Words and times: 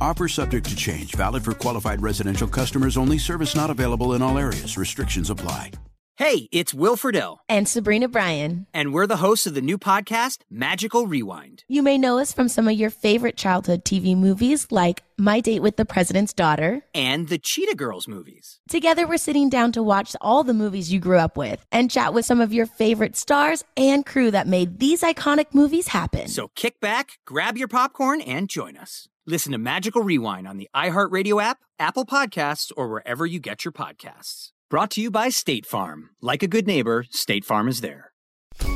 Offer 0.00 0.28
subject 0.28 0.68
to 0.68 0.76
change, 0.76 1.14
valid 1.14 1.44
for 1.44 1.52
qualified 1.52 2.02
residential 2.02 2.48
customers 2.48 2.96
only. 2.96 3.18
Service 3.18 3.54
not 3.54 3.70
available 3.70 4.14
in 4.14 4.22
all 4.22 4.38
areas. 4.38 4.76
Restrictions 4.78 5.30
apply. 5.30 5.72
Hey, 6.16 6.48
it's 6.52 6.72
Will 6.72 6.96
Friedle. 6.96 7.38
And 7.48 7.68
Sabrina 7.68 8.06
Bryan. 8.06 8.68
And 8.72 8.94
we're 8.94 9.08
the 9.08 9.16
hosts 9.16 9.48
of 9.48 9.54
the 9.54 9.60
new 9.60 9.76
podcast, 9.76 10.42
Magical 10.48 11.08
Rewind. 11.08 11.64
You 11.66 11.82
may 11.82 11.98
know 11.98 12.20
us 12.20 12.32
from 12.32 12.48
some 12.48 12.68
of 12.68 12.74
your 12.74 12.90
favorite 12.90 13.36
childhood 13.36 13.84
TV 13.84 14.16
movies 14.16 14.68
like 14.70 15.02
My 15.18 15.40
Date 15.40 15.60
with 15.60 15.76
the 15.76 15.84
President's 15.84 16.32
Daughter 16.32 16.82
and 16.94 17.28
the 17.28 17.38
Cheetah 17.38 17.74
Girls 17.74 18.06
movies. 18.06 18.60
Together, 18.68 19.08
we're 19.08 19.16
sitting 19.16 19.48
down 19.48 19.72
to 19.72 19.82
watch 19.82 20.14
all 20.20 20.44
the 20.44 20.54
movies 20.54 20.92
you 20.92 21.00
grew 21.00 21.18
up 21.18 21.36
with 21.36 21.66
and 21.72 21.90
chat 21.90 22.14
with 22.14 22.24
some 22.24 22.40
of 22.40 22.52
your 22.52 22.66
favorite 22.66 23.16
stars 23.16 23.64
and 23.76 24.06
crew 24.06 24.30
that 24.30 24.46
made 24.46 24.78
these 24.78 25.02
iconic 25.02 25.46
movies 25.52 25.88
happen. 25.88 26.28
So 26.28 26.46
kick 26.54 26.78
back, 26.78 27.18
grab 27.26 27.56
your 27.56 27.66
popcorn, 27.66 28.20
and 28.20 28.48
join 28.48 28.76
us. 28.76 29.08
Listen 29.26 29.52
to 29.52 29.58
Magical 29.58 30.02
Rewind 30.02 30.46
on 30.46 30.58
the 30.58 30.68
iHeartRadio 30.76 31.42
app, 31.42 31.60
Apple 31.78 32.04
Podcasts, 32.04 32.70
or 32.76 32.88
wherever 32.88 33.24
you 33.24 33.40
get 33.40 33.64
your 33.64 33.72
podcasts. 33.72 34.50
Brought 34.68 34.90
to 34.90 35.00
you 35.00 35.10
by 35.10 35.30
State 35.30 35.64
Farm. 35.64 36.10
Like 36.20 36.42
a 36.42 36.46
good 36.46 36.66
neighbor, 36.66 37.06
State 37.08 37.42
Farm 37.42 37.66
is 37.66 37.80
there. 37.80 38.12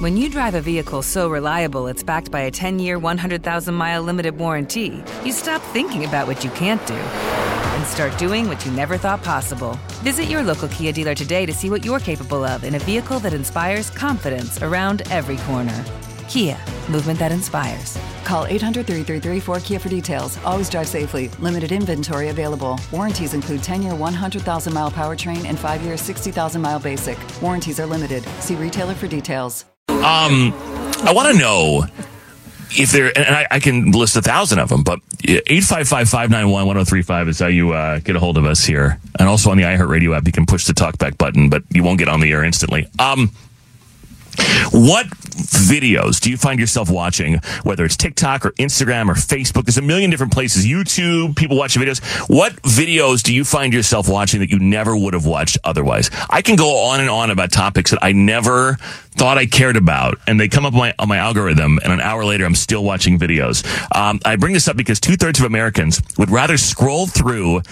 When 0.01 0.17
you 0.17 0.31
drive 0.31 0.55
a 0.55 0.63
vehicle 0.63 1.03
so 1.03 1.29
reliable 1.29 1.87
it's 1.87 2.03
backed 2.03 2.31
by 2.31 2.41
a 2.41 2.51
10 2.51 2.79
year, 2.79 2.99
100,000 2.99 3.75
mile 3.75 4.03
limited 4.03 4.39
warranty, 4.39 5.05
you 5.23 5.33
stop 5.33 5.61
thinking 5.75 6.07
about 6.07 6.27
what 6.27 6.43
you 6.43 6.49
can't 6.53 6.85
do 6.87 6.95
and 6.95 7.87
start 7.87 8.17
doing 8.17 8.49
what 8.49 8.65
you 8.65 8.73
never 8.73 8.97
thought 8.97 9.23
possible. 9.23 9.79
Visit 10.01 10.31
your 10.31 10.43
local 10.43 10.69
Kia 10.69 10.93
dealer 10.93 11.15
today 11.15 11.45
to 11.45 11.53
see 11.53 11.69
what 11.69 11.85
you're 11.85 12.01
capable 12.01 12.43
of 12.43 12.65
in 12.65 12.75
a 12.75 12.79
vehicle 12.79 13.19
that 13.19 13.35
inspires 13.35 13.91
confidence 13.91 14.63
around 14.63 15.03
every 15.11 15.37
corner. 15.37 15.85
Kia, 16.27 16.57
movement 16.89 17.19
that 17.19 17.33
inspires. 17.33 17.99
Call 18.29 18.45
800 18.45 18.87
333 18.87 19.41
4KIA 19.41 19.81
for 19.81 19.89
details. 19.89 20.37
Always 20.45 20.69
drive 20.69 20.87
safely. 20.87 21.29
Limited 21.41 21.73
inventory 21.73 22.29
available. 22.29 22.79
Warranties 22.93 23.33
include 23.33 23.63
10 23.63 23.81
year 23.81 23.95
100,000 23.95 24.73
mile 24.75 24.91
powertrain 24.91 25.47
and 25.47 25.59
5 25.59 25.81
year 25.81 25.97
60,000 25.97 26.61
mile 26.61 26.79
basic. 26.79 27.17
Warranties 27.41 27.81
are 27.81 27.87
limited. 27.87 28.23
See 28.41 28.55
retailer 28.55 28.93
for 28.93 29.09
details. 29.09 29.65
Um, 29.89 30.53
I 31.05 31.13
want 31.15 31.35
to 31.35 31.39
know 31.39 31.85
if 32.73 32.93
there, 32.93 33.11
and 33.17 33.35
I, 33.35 33.47
I, 33.51 33.61
can 33.61 33.93
list 33.93 34.15
a 34.15 34.21
thousand 34.21 34.59
of 34.59 34.69
them, 34.69 34.83
but 34.83 35.01
855-591-1035 35.23 37.29
is 37.29 37.39
how 37.39 37.47
you 37.47 37.73
uh, 37.73 38.01
get 38.01 38.15
a 38.15 38.21
hold 38.21 38.37
of 38.37 38.45
us 38.45 38.63
here. 38.63 39.01
And 39.19 39.27
also 39.27 39.51
on 39.51 39.57
the 39.57 39.63
iHeartRadio 39.63 40.15
app, 40.15 40.27
you 40.27 40.33
can 40.33 40.45
push 40.45 40.67
the 40.67 40.75
talkback 40.75 41.17
button, 41.17 41.49
but 41.49 41.63
you 41.71 41.83
won't 41.83 41.99
get 41.99 42.09
on 42.09 42.21
the 42.21 42.31
air 42.31 42.45
instantly. 42.45 42.89
Um, 42.99 43.31
what 44.73 45.07
videos 45.07 46.21
do 46.21 46.31
you 46.31 46.37
find 46.37 46.59
yourself 46.59 46.91
watching, 46.91 47.41
whether 47.63 47.85
it's 47.85 47.97
TikTok 47.97 48.45
or 48.45 48.51
Instagram 48.53 49.09
or 49.09 49.15
Facebook? 49.15 49.65
There's 49.65 49.79
a 49.79 49.83
million 49.83 50.11
different 50.11 50.33
places. 50.33 50.67
YouTube, 50.67 51.37
people 51.37 51.57
watching 51.57 51.83
videos. 51.83 52.01
What 52.29 52.55
videos 52.63 53.23
do 53.23 53.35
you 53.35 53.45
find 53.45 53.73
yourself 53.73 54.09
watching 54.09 54.41
that 54.41 54.51
you 54.51 54.59
never 54.59 54.97
would 54.97 55.15
have 55.15 55.27
watched 55.27 55.59
otherwise? 55.65 56.11
I 56.31 56.43
can 56.43 56.57
go 56.57 56.87
on 56.89 57.01
and 57.01 57.11
on 57.11 57.31
about 57.31 57.53
topics 57.53 57.91
that 57.91 58.03
I 58.03 58.13
never 58.13 58.77
thought 59.19 59.37
I 59.37 59.47
cared 59.47 59.77
about, 59.77 60.19
and 60.27 60.39
they 60.39 60.49
come 60.49 60.65
up 60.65 60.75
on 60.75 60.79
my, 60.79 60.95
on 60.99 61.09
my 61.09 61.17
algorithm, 61.17 61.79
and 61.83 61.93
an 61.93 62.01
hour 62.01 62.25
later, 62.25 62.45
I'm 62.45 62.55
still 62.55 62.85
watching 62.85 63.19
videos. 63.19 63.65
Um, 63.95 64.21
I 64.25 64.37
bring 64.37 64.55
this 64.55 64.69
up 64.69 64.77
because 64.77 65.01
two 65.01 65.17
thirds 65.17 65.41
of 65.41 65.47
Americans 65.47 66.01
would 66.19 66.31
rather 66.31 66.57
scroll 66.57 67.07
through 67.07 67.63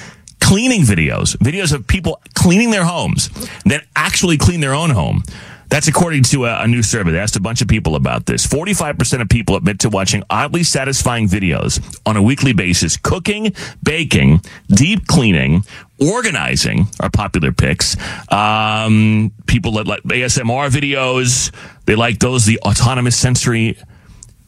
cleaning 0.47 0.83
videos, 0.83 1.37
videos 1.39 1.73
of 1.73 1.85
people 1.89 2.21
cleaning 2.35 2.71
their 2.71 2.85
homes, 2.85 3.29
than 3.65 3.81
actually 3.97 4.39
clean 4.39 4.61
their 4.61 4.75
own 4.75 4.91
home. 4.91 5.25
That's 5.69 5.89
according 5.89 6.23
to 6.25 6.47
a, 6.47 6.63
a, 6.63 6.69
new 6.69 6.85
survey. 6.85 7.11
They 7.11 7.19
asked 7.19 7.35
a 7.35 7.41
bunch 7.41 7.61
of 7.61 7.67
people 7.67 7.97
about 7.97 8.27
this. 8.27 8.47
45% 8.47 9.21
of 9.23 9.29
people 9.29 9.57
admit 9.57 9.81
to 9.81 9.89
watching 9.89 10.23
oddly 10.31 10.63
satisfying 10.63 11.27
videos 11.27 11.83
on 12.07 12.17
a 12.17 12.23
weekly 12.23 12.53
basis. 12.53 12.97
Cooking, 12.97 13.53
baking, 13.83 14.43
deep 14.69 15.09
cleaning, 15.09 15.65
organizing 15.99 16.87
are 17.01 17.11
popular 17.11 17.51
picks. 17.51 17.97
Um, 18.31 19.33
people 19.49 19.73
that 19.73 19.89
like 19.89 20.05
ASMR 20.05 20.71
videos. 20.71 21.53
They 21.87 21.97
like 21.97 22.21
those, 22.21 22.47
the 22.47 22.61
autonomous 22.61 23.17
sensory 23.17 23.77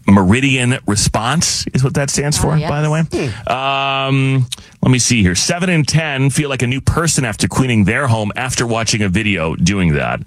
meridian 0.09 0.79
response 0.87 1.67
is 1.75 1.85
what 1.85 1.95
that 1.95 2.11
stands 2.11 2.39
for, 2.39 2.53
uh, 2.53 2.57
yes. 2.57 2.71
by 2.71 2.83
the 2.83 2.91
way. 2.91 3.03
Hmm. 3.03 3.53
Um, 3.53 4.47
let 4.89 4.93
me 4.93 4.99
see 4.99 5.21
here. 5.21 5.35
Seven 5.35 5.69
in 5.69 5.85
10 5.85 6.31
feel 6.31 6.49
like 6.49 6.63
a 6.63 6.67
new 6.67 6.81
person 6.81 7.27
after 7.27 7.47
cleaning 7.47 7.85
their 7.85 8.07
home 8.07 8.33
after 8.37 8.67
watching 8.67 9.03
a 9.03 9.09
video 9.11 9.55
doing 9.55 9.93
that. 9.93 10.23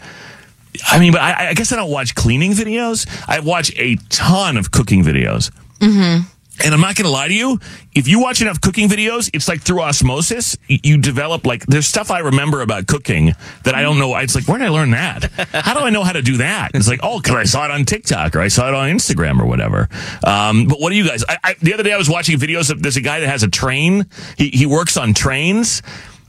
I 0.85 0.99
mean, 0.99 1.13
but 1.13 1.21
I, 1.21 1.49
I, 1.49 1.53
guess 1.55 1.71
I 1.73 1.77
don't 1.77 1.89
watch 1.89 2.13
cleaning 2.13 2.51
videos. 2.51 3.07
I 3.27 3.39
watch 3.39 3.71
a 3.75 3.95
ton 4.09 4.57
of 4.57 4.69
cooking 4.69 5.03
videos. 5.03 5.49
Mm-hmm. 5.79 6.27
And 6.63 6.73
I'm 6.73 6.81
not 6.81 6.95
going 6.95 7.05
to 7.05 7.11
lie 7.11 7.27
to 7.27 7.33
you. 7.33 7.59
If 7.93 8.07
you 8.07 8.19
watch 8.19 8.41
enough 8.41 8.61
cooking 8.61 8.87
videos, 8.87 9.29
it's 9.33 9.47
like 9.47 9.61
through 9.61 9.81
osmosis, 9.81 10.57
you 10.67 10.97
develop 10.97 11.45
like, 11.45 11.65
there's 11.65 11.85
stuff 11.85 12.11
I 12.11 12.19
remember 12.19 12.61
about 12.61 12.87
cooking 12.87 13.33
that 13.63 13.75
I 13.75 13.81
don't 13.81 13.99
know. 13.99 14.15
It's 14.17 14.35
like, 14.35 14.47
where 14.47 14.57
did 14.57 14.65
I 14.65 14.69
learn 14.69 14.91
that? 14.91 15.31
How 15.53 15.73
do 15.73 15.81
I 15.81 15.89
know 15.89 16.03
how 16.03 16.13
to 16.13 16.21
do 16.21 16.37
that? 16.37 16.71
It's 16.73 16.87
like, 16.87 17.01
oh, 17.03 17.19
because 17.19 17.35
I 17.35 17.43
saw 17.43 17.65
it 17.65 17.71
on 17.71 17.85
TikTok 17.85 18.35
or 18.35 18.41
I 18.41 18.47
saw 18.47 18.67
it 18.69 18.73
on 18.73 18.89
Instagram 18.89 19.41
or 19.41 19.45
whatever. 19.45 19.89
Um, 20.23 20.67
but 20.67 20.79
what 20.79 20.91
do 20.91 20.95
you 20.95 21.07
guys, 21.07 21.23
I, 21.27 21.37
I, 21.43 21.55
the 21.61 21.73
other 21.73 21.83
day 21.83 21.93
I 21.93 21.97
was 21.97 22.09
watching 22.09 22.37
videos 22.37 22.71
of, 22.71 22.81
there's 22.81 22.97
a 22.97 23.01
guy 23.01 23.19
that 23.19 23.27
has 23.27 23.43
a 23.43 23.49
train. 23.49 24.05
He, 24.37 24.49
he 24.49 24.65
works 24.65 24.97
on 24.97 25.13
trains 25.13 25.81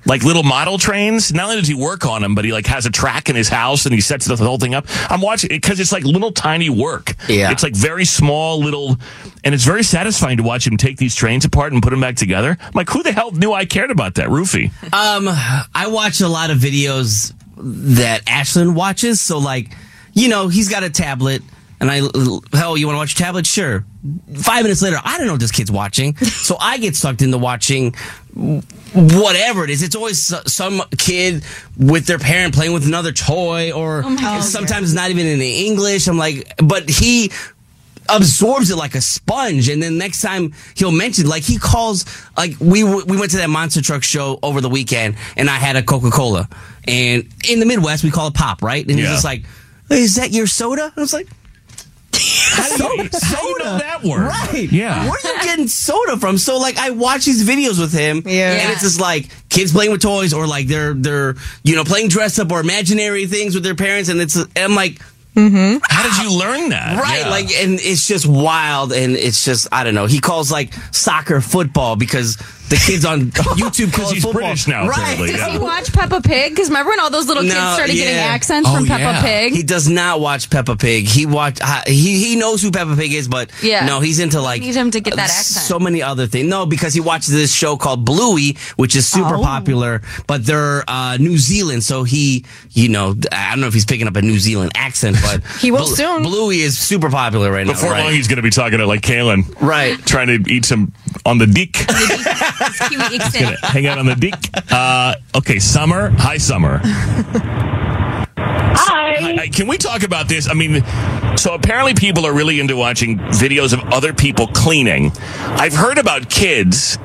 like 0.05 0.23
little 0.23 0.43
model 0.43 0.79
trains. 0.79 1.33
Not 1.33 1.45
only 1.45 1.57
does 1.61 1.69
he 1.69 1.75
work 1.75 2.05
on 2.07 2.23
them, 2.23 2.35
but 2.35 2.45
he 2.45 2.53
like 2.53 2.67
has 2.67 2.87
a 2.87 2.91
track 2.91 3.29
in 3.29 3.37
his 3.37 3.49
house 3.49 3.87
and 3.87 3.95
he 3.95 4.01
sets 4.01 4.27
the 4.27 4.37
whole 4.37 4.59
thing 4.59 4.75
up. 4.75 4.87
I'm 5.11 5.21
watching 5.21 5.51
it 5.51 5.61
because 5.61 5.81
it's 5.81 5.93
like 5.93 6.05
little 6.05 6.33
tiny 6.33 6.71
work. 6.71 7.15
Yeah. 7.29 7.51
It's 7.51 7.63
like 7.63 7.75
very 7.75 8.05
small 8.05 8.59
little, 8.59 8.97
and 9.45 9.55
it's 9.55 9.65
very 9.65 9.83
satisfying 9.83 10.39
to 10.39 10.43
watch 10.43 10.67
him 10.67 10.77
take 10.77 10.97
these 10.97 11.15
trains 11.15 11.45
apart 11.45 11.73
and 11.73 11.83
put 11.83 11.91
them 11.91 12.01
back 12.01 12.17
together. 12.17 12.57
I'm 12.61 12.73
like, 12.75 12.91
who 12.91 13.03
the 13.03 13.13
hell 13.13 13.33
knew 13.33 13.53
I 13.53 13.65
cared 13.65 13.91
about 13.91 14.15
that, 14.15 14.31
Roofy? 14.31 14.71
Um, 14.93 15.29
I 15.75 15.89
watch 15.89 16.21
a 16.21 16.29
lot 16.29 16.51
of 16.51 16.59
videos 16.59 17.33
that 17.57 18.25
Ashlyn 18.25 18.75
watches. 18.75 19.21
So 19.21 19.39
like, 19.39 19.75
you 20.15 20.29
know, 20.29 20.49
he's 20.49 20.69
got 20.69 20.83
a 20.83 20.91
tablet 20.91 21.43
and 21.83 21.91
I, 21.91 21.97
hell, 22.57 22.77
you 22.77 22.87
want 22.87 22.95
to 22.95 22.99
watch 23.01 23.15
a 23.15 23.17
tablet? 23.17 23.45
Sure. 23.45 23.85
Five 24.37 24.63
minutes 24.63 24.83
later, 24.83 24.99
I 25.03 25.19
don't 25.19 25.27
know 25.27 25.33
what 25.33 25.41
this 25.41 25.51
kid's 25.51 25.73
watching. 25.73 26.17
so 26.17 26.57
I 26.61 26.79
get 26.79 26.95
sucked 26.95 27.23
into 27.23 27.39
watching 27.39 27.95
whatever 28.95 29.65
it 29.65 29.71
is. 29.71 29.83
It's 29.83 29.97
always 29.97 30.33
some 30.47 30.81
kid 30.97 31.43
with 31.77 32.07
their 32.07 32.21
parent 32.21 32.55
playing 32.55 32.73
with 32.73 32.87
another 32.87 33.11
toy 33.11 33.73
or 33.73 34.05
oh 34.07 34.41
sometimes 34.43 34.95
not 34.95 35.11
even 35.11 35.27
in 35.27 35.41
English. 35.41 36.07
I'm 36.07 36.19
like, 36.19 36.55
but 36.59 36.89
he 36.89 37.33
absorbs 38.09 38.71
it 38.71 38.77
like 38.77 38.95
a 38.95 39.01
sponge 39.01 39.69
and 39.69 39.83
then 39.83 39.99
next 39.99 40.21
time 40.21 40.53
he'll 40.75 40.93
mention 40.93 41.29
like 41.29 41.43
he 41.43 41.57
calls 41.57 42.05
like 42.37 42.55
we 42.61 42.83
we 42.83 43.17
went 43.17 43.31
to 43.31 43.37
that 43.37 43.49
monster 43.49 43.81
truck 43.81 44.03
show 44.03 44.41
over 44.43 44.61
the 44.61 44.69
weekend 44.69 45.17
and 45.37 45.49
I 45.49 45.55
had 45.55 45.77
a 45.77 45.85
Coca-Cola 45.85 46.49
and 46.85 47.29
in 47.49 47.61
the 47.61 47.65
Midwest 47.65 48.03
we 48.03 48.11
call 48.11 48.27
it 48.27 48.35
pop 48.35 48.61
right 48.61 48.85
and 48.85 48.99
yeah. 48.99 49.05
he's 49.05 49.15
just 49.15 49.25
like 49.25 49.45
is 49.89 50.17
that 50.17 50.33
your 50.33 50.49
soda 50.49 50.93
I 50.97 51.01
was 51.01 51.13
like 51.13 51.29
how 51.29 51.29
do, 51.29 51.29
you, 51.29 51.42
soda. 52.23 53.09
how 53.23 53.43
you 53.49 53.59
know 53.59 53.79
that 53.79 54.03
word? 54.03 54.27
Right. 54.27 54.71
Yeah. 54.71 55.05
Where 55.05 55.13
are 55.13 55.35
you 55.35 55.43
getting 55.43 55.69
soda 55.69 56.17
from? 56.17 56.39
So 56.39 56.59
like 56.59 56.79
I 56.79 56.91
watch 56.91 57.25
these 57.25 57.47
videos 57.47 57.81
with 57.81 57.93
him 57.93 58.23
yeah. 58.27 58.53
and 58.53 58.73
it's 58.73 58.83
just 58.83 59.01
like 59.01 59.29
kids 59.49 59.73
playing 59.73 59.91
with 59.93 60.03
toys 60.03 60.33
or 60.33 60.47
like 60.47 60.67
they're 60.67 60.95
they're 60.95 61.37
you 61.63 61.77
know 61.77 61.85
playing 61.85 62.09
dress 62.09 62.39
up 62.39 62.51
or 62.51 62.61
imaginary 62.61 63.27
things 63.27 63.55
with 63.55 63.65
their 63.65 63.75
parents 63.75 64.09
and 64.09 64.21
it's 64.21 64.37
and 64.37 64.51
I'm 64.57 64.75
like 64.75 65.01
Mm-hmm. 65.35 65.79
How 65.89 66.03
did 66.03 66.23
you 66.23 66.39
learn 66.39 66.69
that? 66.71 67.01
Right, 67.01 67.23
yeah. 67.23 67.31
like, 67.31 67.51
and 67.53 67.81
it's 67.81 68.07
just 68.07 68.27
wild, 68.27 68.93
and 68.93 69.17
it's 69.17 69.47
just 69.47 69.67
I 69.73 69.83
don't 69.83 69.95
know. 69.95 70.05
He 70.05 70.21
calls 70.21 70.53
like 70.53 70.75
soccer 70.93 71.41
football 71.41 71.97
because 71.97 72.37
the 72.73 72.83
kids 72.87 73.05
on 73.05 73.21
YouTube 73.61 73.87
because 73.91 74.11
he's 74.11 74.23
football. 74.23 74.41
British 74.43 74.67
now, 74.67 74.89
right? 74.89 74.99
apparently, 74.99 75.29
Does 75.29 75.39
yeah. 75.41 75.49
he 75.51 75.59
watch 75.59 75.93
Peppa 75.93 76.21
Pig? 76.23 76.53
Because 76.53 76.69
remember 76.69 76.91
when 76.91 77.01
all 77.01 77.11
those 77.11 77.27
little 77.27 77.43
kids 77.43 77.55
No, 77.55 77.75
started 77.75 77.93
getting 77.95 78.15
accents 78.17 78.69
Oh, 78.69 78.77
from 78.77 78.87
Peppa 78.87 79.03
yeah. 79.03 79.23
Pig? 79.23 79.53
He 79.53 79.63
does 79.63 79.89
not 79.89 80.21
watch 80.21 80.49
Peppa 80.51 80.77
Pig. 80.77 81.05
He 81.07 81.27
watch 81.27 81.59
uh, 81.61 81.83
he 81.87 82.19
he 82.25 82.37
knows 82.37 82.63
who 82.63 82.71
Peppa 82.71 82.97
Pig 82.97 83.13
is, 83.13 83.29
but 83.29 83.51
Yeah. 83.63 83.85
no, 83.87 84.01
he's 84.01 84.19
into 84.21 84.41
like 84.41 84.63
need 84.63 84.75
him 84.75 84.91
to 84.91 85.01
get 85.01 85.15
that 85.17 85.29
uh, 85.31 85.33
accent. 85.33 85.67
So 85.67 85.79
many 85.79 86.03
other 86.03 86.27
things. 86.27 86.49
No, 86.49 86.65
because 86.67 86.95
he 86.95 87.01
watches 87.01 87.29
this 87.35 87.53
show 87.55 87.77
called 87.77 88.05
Bluey, 88.05 88.57
which 88.77 88.97
is 88.97 89.07
super 89.09 89.37
Oh. 89.37 89.43
popular, 89.43 90.01
but 90.27 90.45
they're 90.47 90.83
uh, 90.89 91.17
New 91.19 91.37
Zealand, 91.39 91.85
so 91.85 92.05
he 92.05 92.45
you 92.71 92.89
know 92.89 93.15
I 93.31 93.51
don't 93.51 93.61
know 93.61 93.67
if 93.67 93.75
he's 93.75 93.85
picking 93.87 94.07
up 94.09 94.17
a 94.17 94.23
New 94.23 94.39
Zealand 94.39 94.73
accent, 94.75 95.17
but 95.23 95.43
He 95.61 95.71
will 95.71 95.87
soon. 95.87 96.23
Bluey 96.23 96.61
is 96.61 96.79
super 96.79 97.11
popular 97.11 97.51
right 97.53 97.67
now. 97.67 97.73
Before 97.75 97.91
right? 97.91 98.05
long, 98.05 98.13
he's 98.15 98.29
going 98.29 98.37
to 98.37 98.43
be 98.43 98.51
talking 98.51 98.79
to 98.79 98.87
like 98.87 99.03
Kaylin, 99.03 99.43
Right. 99.61 99.99
Trying 100.07 100.29
to 100.45 100.51
eat 100.51 100.65
some 100.65 100.93
on 101.25 101.39
the 101.39 101.47
dick. 101.47 101.73
Kiwi 101.73 103.19
accent. 103.19 103.59
Hang 103.63 103.87
out 103.87 103.99
on 103.99 104.07
the 104.07 104.15
dick. 104.15 104.35
Uh, 104.71 105.15
okay, 105.37 105.59
Summer. 105.59 106.11
Hi, 106.17 106.37
Summer. 106.39 106.81
Hi. 108.37 109.35
Hi, 109.37 109.49
Can 109.49 109.69
we 109.69 109.79
talk 109.79 110.03
about 110.03 110.29
this? 110.29 110.49
I 110.49 110.55
mean, 110.55 110.83
so 111.37 111.55
apparently 111.55 111.95
people 111.95 112.27
are 112.27 112.35
really 112.35 112.61
into 112.61 112.77
watching 112.77 113.19
videos 113.19 113.73
of 113.73 113.81
other 113.93 114.13
people 114.13 114.47
cleaning. 114.49 115.13
I've 115.41 115.75
heard 115.75 115.99
about 115.99 116.29
kids 116.31 116.99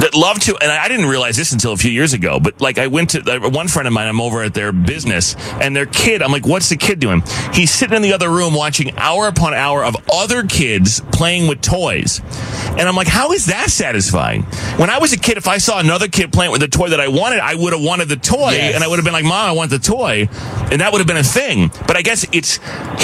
that 0.00 0.14
love 0.14 0.38
to, 0.40 0.56
and 0.60 0.70
I 0.70 0.88
didn't 0.88 1.06
realize 1.06 1.36
this 1.36 1.52
until 1.52 1.72
a 1.72 1.76
few 1.76 1.90
years 1.90 2.12
ago, 2.12 2.38
but 2.40 2.60
like 2.60 2.78
I 2.78 2.86
went 2.86 3.10
to 3.10 3.20
uh, 3.20 3.48
one 3.50 3.68
friend 3.68 3.86
of 3.88 3.94
mine, 3.94 4.08
I'm 4.08 4.20
over 4.20 4.42
at 4.42 4.54
their 4.54 4.72
business, 4.72 5.34
and 5.60 5.74
their 5.74 5.86
kid, 5.86 6.22
I'm 6.22 6.32
like, 6.32 6.46
what's 6.46 6.68
the 6.68 6.76
kid 6.76 6.98
doing? 7.00 7.22
He's 7.52 7.70
sitting 7.70 7.96
in 7.96 8.02
the 8.02 8.12
other 8.12 8.30
room 8.30 8.54
watching 8.54 8.96
hour 8.98 9.26
upon 9.28 9.54
hour 9.54 9.84
of 9.84 9.96
other 10.12 10.44
kids 10.44 11.00
playing 11.12 11.48
with 11.48 11.62
toys. 11.62 12.20
And 12.78 12.82
I'm 12.82 12.94
like, 12.96 13.06
how 13.06 13.32
is 13.32 13.46
that 13.46 13.70
satisfying? 13.70 14.42
When 14.76 14.90
I 14.90 14.98
was 14.98 15.12
a 15.12 15.18
kid, 15.18 15.38
if 15.38 15.48
I 15.48 15.58
saw 15.58 15.80
another 15.80 16.08
kid 16.08 16.32
playing 16.32 16.52
with 16.52 16.62
a 16.62 16.68
toy 16.68 16.90
that 16.90 17.00
I 17.00 17.08
wanted, 17.08 17.40
I 17.40 17.54
would 17.54 17.72
have 17.72 17.82
wanted 17.82 18.08
the 18.08 18.16
toy, 18.16 18.50
Yes. 18.52 18.74
and 18.74 18.84
I 18.84 18.88
would 18.88 18.96
have 18.96 19.04
been 19.04 19.14
like, 19.14 19.24
Mom, 19.24 19.48
I 19.48 19.52
want 19.52 19.70
the 19.70 19.78
toy. 19.78 20.28
And 20.70 20.80
that 20.80 20.92
would 20.92 20.98
have 20.98 21.06
been 21.06 21.16
a 21.16 21.22
thing. 21.22 21.70
But 21.86 21.96
I 21.96 22.02
guess 22.02 22.26
it's, 22.32 22.58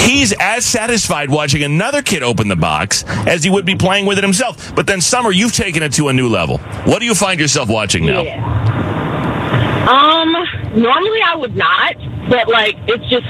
he's 0.05 0.33
as 0.39 0.65
satisfied 0.65 1.29
watching 1.31 1.63
another 1.63 2.01
kid 2.01 2.21
open 2.21 2.47
the 2.49 2.55
box 2.55 3.03
as 3.25 3.43
he 3.43 3.49
would 3.49 3.65
be 3.65 3.75
playing 3.75 4.05
with 4.05 4.17
it 4.17 4.23
himself. 4.23 4.75
But 4.75 4.85
then, 4.85 5.01
Summer, 5.01 5.31
you've 5.31 5.53
taken 5.53 5.81
it 5.81 5.93
to 5.93 6.09
a 6.09 6.13
new 6.13 6.27
level. 6.29 6.59
What 6.85 6.99
do 6.99 7.05
you 7.05 7.15
find 7.15 7.39
yourself 7.39 7.69
watching 7.69 8.05
now? 8.05 8.21
Um, 9.89 10.31
normally 10.81 11.21
I 11.25 11.35
would 11.37 11.55
not, 11.55 11.95
but 12.29 12.47
like 12.47 12.75
it 12.87 13.01
just 13.09 13.27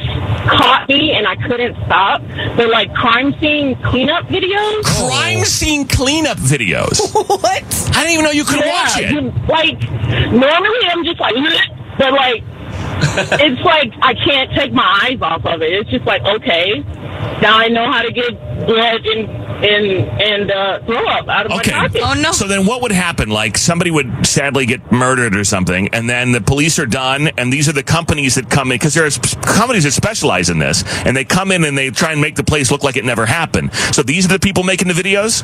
caught 0.50 0.86
me 0.88 1.12
and 1.14 1.28
I 1.28 1.36
couldn't 1.36 1.76
stop. 1.86 2.22
They're 2.58 2.70
like 2.70 2.94
crime 2.94 3.34
scene 3.40 3.76
cleanup 3.82 4.26
videos. 4.26 4.84
Crime 4.84 5.44
scene 5.46 5.88
cleanup 5.88 6.38
videos. 6.38 7.00
what? 7.28 7.64
I 7.96 8.04
didn't 8.04 8.12
even 8.14 8.26
know 8.26 8.32
you 8.32 8.44
could 8.44 8.60
watch 8.66 8.98
it. 9.00 9.12
you- 9.12 9.32
like 9.48 9.80
normally 10.32 10.86
I'm 10.92 11.04
just 11.04 11.20
like, 11.20 11.36
but 11.98 12.14
like 12.14 12.44
it's 13.42 13.62
like 13.64 13.94
I 14.02 14.14
can't 14.14 14.52
take 14.54 14.72
my 14.74 15.02
eyes 15.04 15.20
off 15.22 15.46
of 15.46 15.62
it. 15.62 15.72
It's 15.74 15.90
just 15.90 16.06
like 16.06 16.22
okay, 16.24 16.80
now 17.42 17.58
I 17.58 17.68
know 17.68 17.92
how 17.92 18.02
to 18.02 18.12
get 18.12 18.32
blood 18.66 19.06
and 19.06 19.44
and 19.64 19.86
and 20.22 20.52
uh, 20.52 20.80
throw 20.86 21.06
up 21.08 21.28
out 21.28 21.46
of 21.46 21.52
Okay. 21.60 21.72
my 21.72 21.88
pocket. 21.88 22.02
Oh, 22.04 22.14
no. 22.22 22.32
So 22.32 22.48
then 22.48 22.66
what 22.66 22.82
would 22.82 22.92
happen? 22.92 23.30
Like 23.30 23.58
somebody 23.58 23.92
would 23.92 24.26
sadly 24.26 24.66
get 24.66 24.92
murdered 24.92 25.36
or 25.36 25.44
something, 25.44 25.88
and 25.90 26.10
then 26.10 26.32
the 26.32 26.42
police 26.42 26.80
are 26.80 26.86
done, 26.86 27.30
and 27.38 27.52
these 27.52 27.70
are 27.70 27.74
the 27.74 27.84
companies 27.84 28.36
that 28.36 28.50
come 28.50 28.72
in, 28.72 28.76
because 28.76 28.94
there 28.94 29.06
are 29.06 29.10
companies 29.42 29.84
that 29.84 29.92
specialize 29.92 30.50
in 30.50 30.60
this, 30.60 30.84
and 31.06 31.16
they 31.16 31.24
come 31.26 31.52
in 31.52 31.64
and 31.64 31.78
they 31.78 31.90
try 31.92 32.12
and 32.12 32.22
make 32.22 32.36
the 32.36 32.44
place 32.44 32.72
look 32.72 32.84
like 32.84 32.98
it 32.98 33.06
never 33.06 33.26
happened. 33.26 33.74
So 33.94 34.04
these 34.04 34.26
are 34.26 34.30
the 34.30 34.40
people 34.40 34.64
making 34.64 34.88
the 34.88 34.94
videos? 34.94 35.44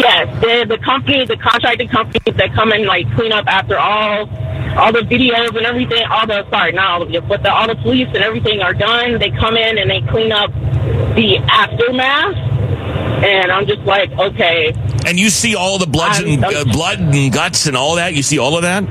Yes, 0.00 0.28
the 0.40 0.66
the 0.76 0.78
company, 0.78 1.24
the 1.24 1.36
contracted 1.36 1.90
companies 1.90 2.36
that 2.36 2.52
come 2.54 2.72
and 2.72 2.84
like 2.86 3.06
clean 3.14 3.32
up 3.32 3.46
after 3.46 3.78
all 3.78 4.28
all 4.76 4.92
the 4.92 5.00
videos 5.00 5.56
and 5.56 5.64
everything. 5.66 6.04
All 6.10 6.26
the 6.26 6.48
sorry, 6.50 6.72
not 6.72 6.90
all 6.90 7.02
of 7.02 7.14
it, 7.14 7.26
but 7.28 7.42
the, 7.42 7.52
all 7.52 7.66
the 7.68 7.76
police 7.76 8.08
and 8.08 8.18
everything 8.18 8.60
are 8.60 8.74
done. 8.74 9.18
They 9.18 9.30
come 9.30 9.56
in 9.56 9.78
and 9.78 9.90
they 9.90 10.00
clean 10.10 10.32
up 10.32 10.50
the 11.14 11.38
aftermath, 11.48 12.34
and 13.24 13.52
I'm 13.52 13.66
just 13.66 13.82
like, 13.82 14.10
okay, 14.12 14.72
And 15.06 15.18
you 15.18 15.30
see 15.30 15.54
all 15.54 15.78
the 15.78 15.86
bloods 15.86 16.18
I'm- 16.18 16.28
and 16.28 16.44
I'm- 16.44 16.68
uh, 16.68 16.72
blood 16.72 16.98
and 17.00 17.32
guts 17.32 17.66
and 17.66 17.76
all 17.76 17.94
that? 17.96 18.14
You 18.14 18.22
see 18.22 18.38
all 18.38 18.56
of 18.56 18.62
that? 18.62 18.84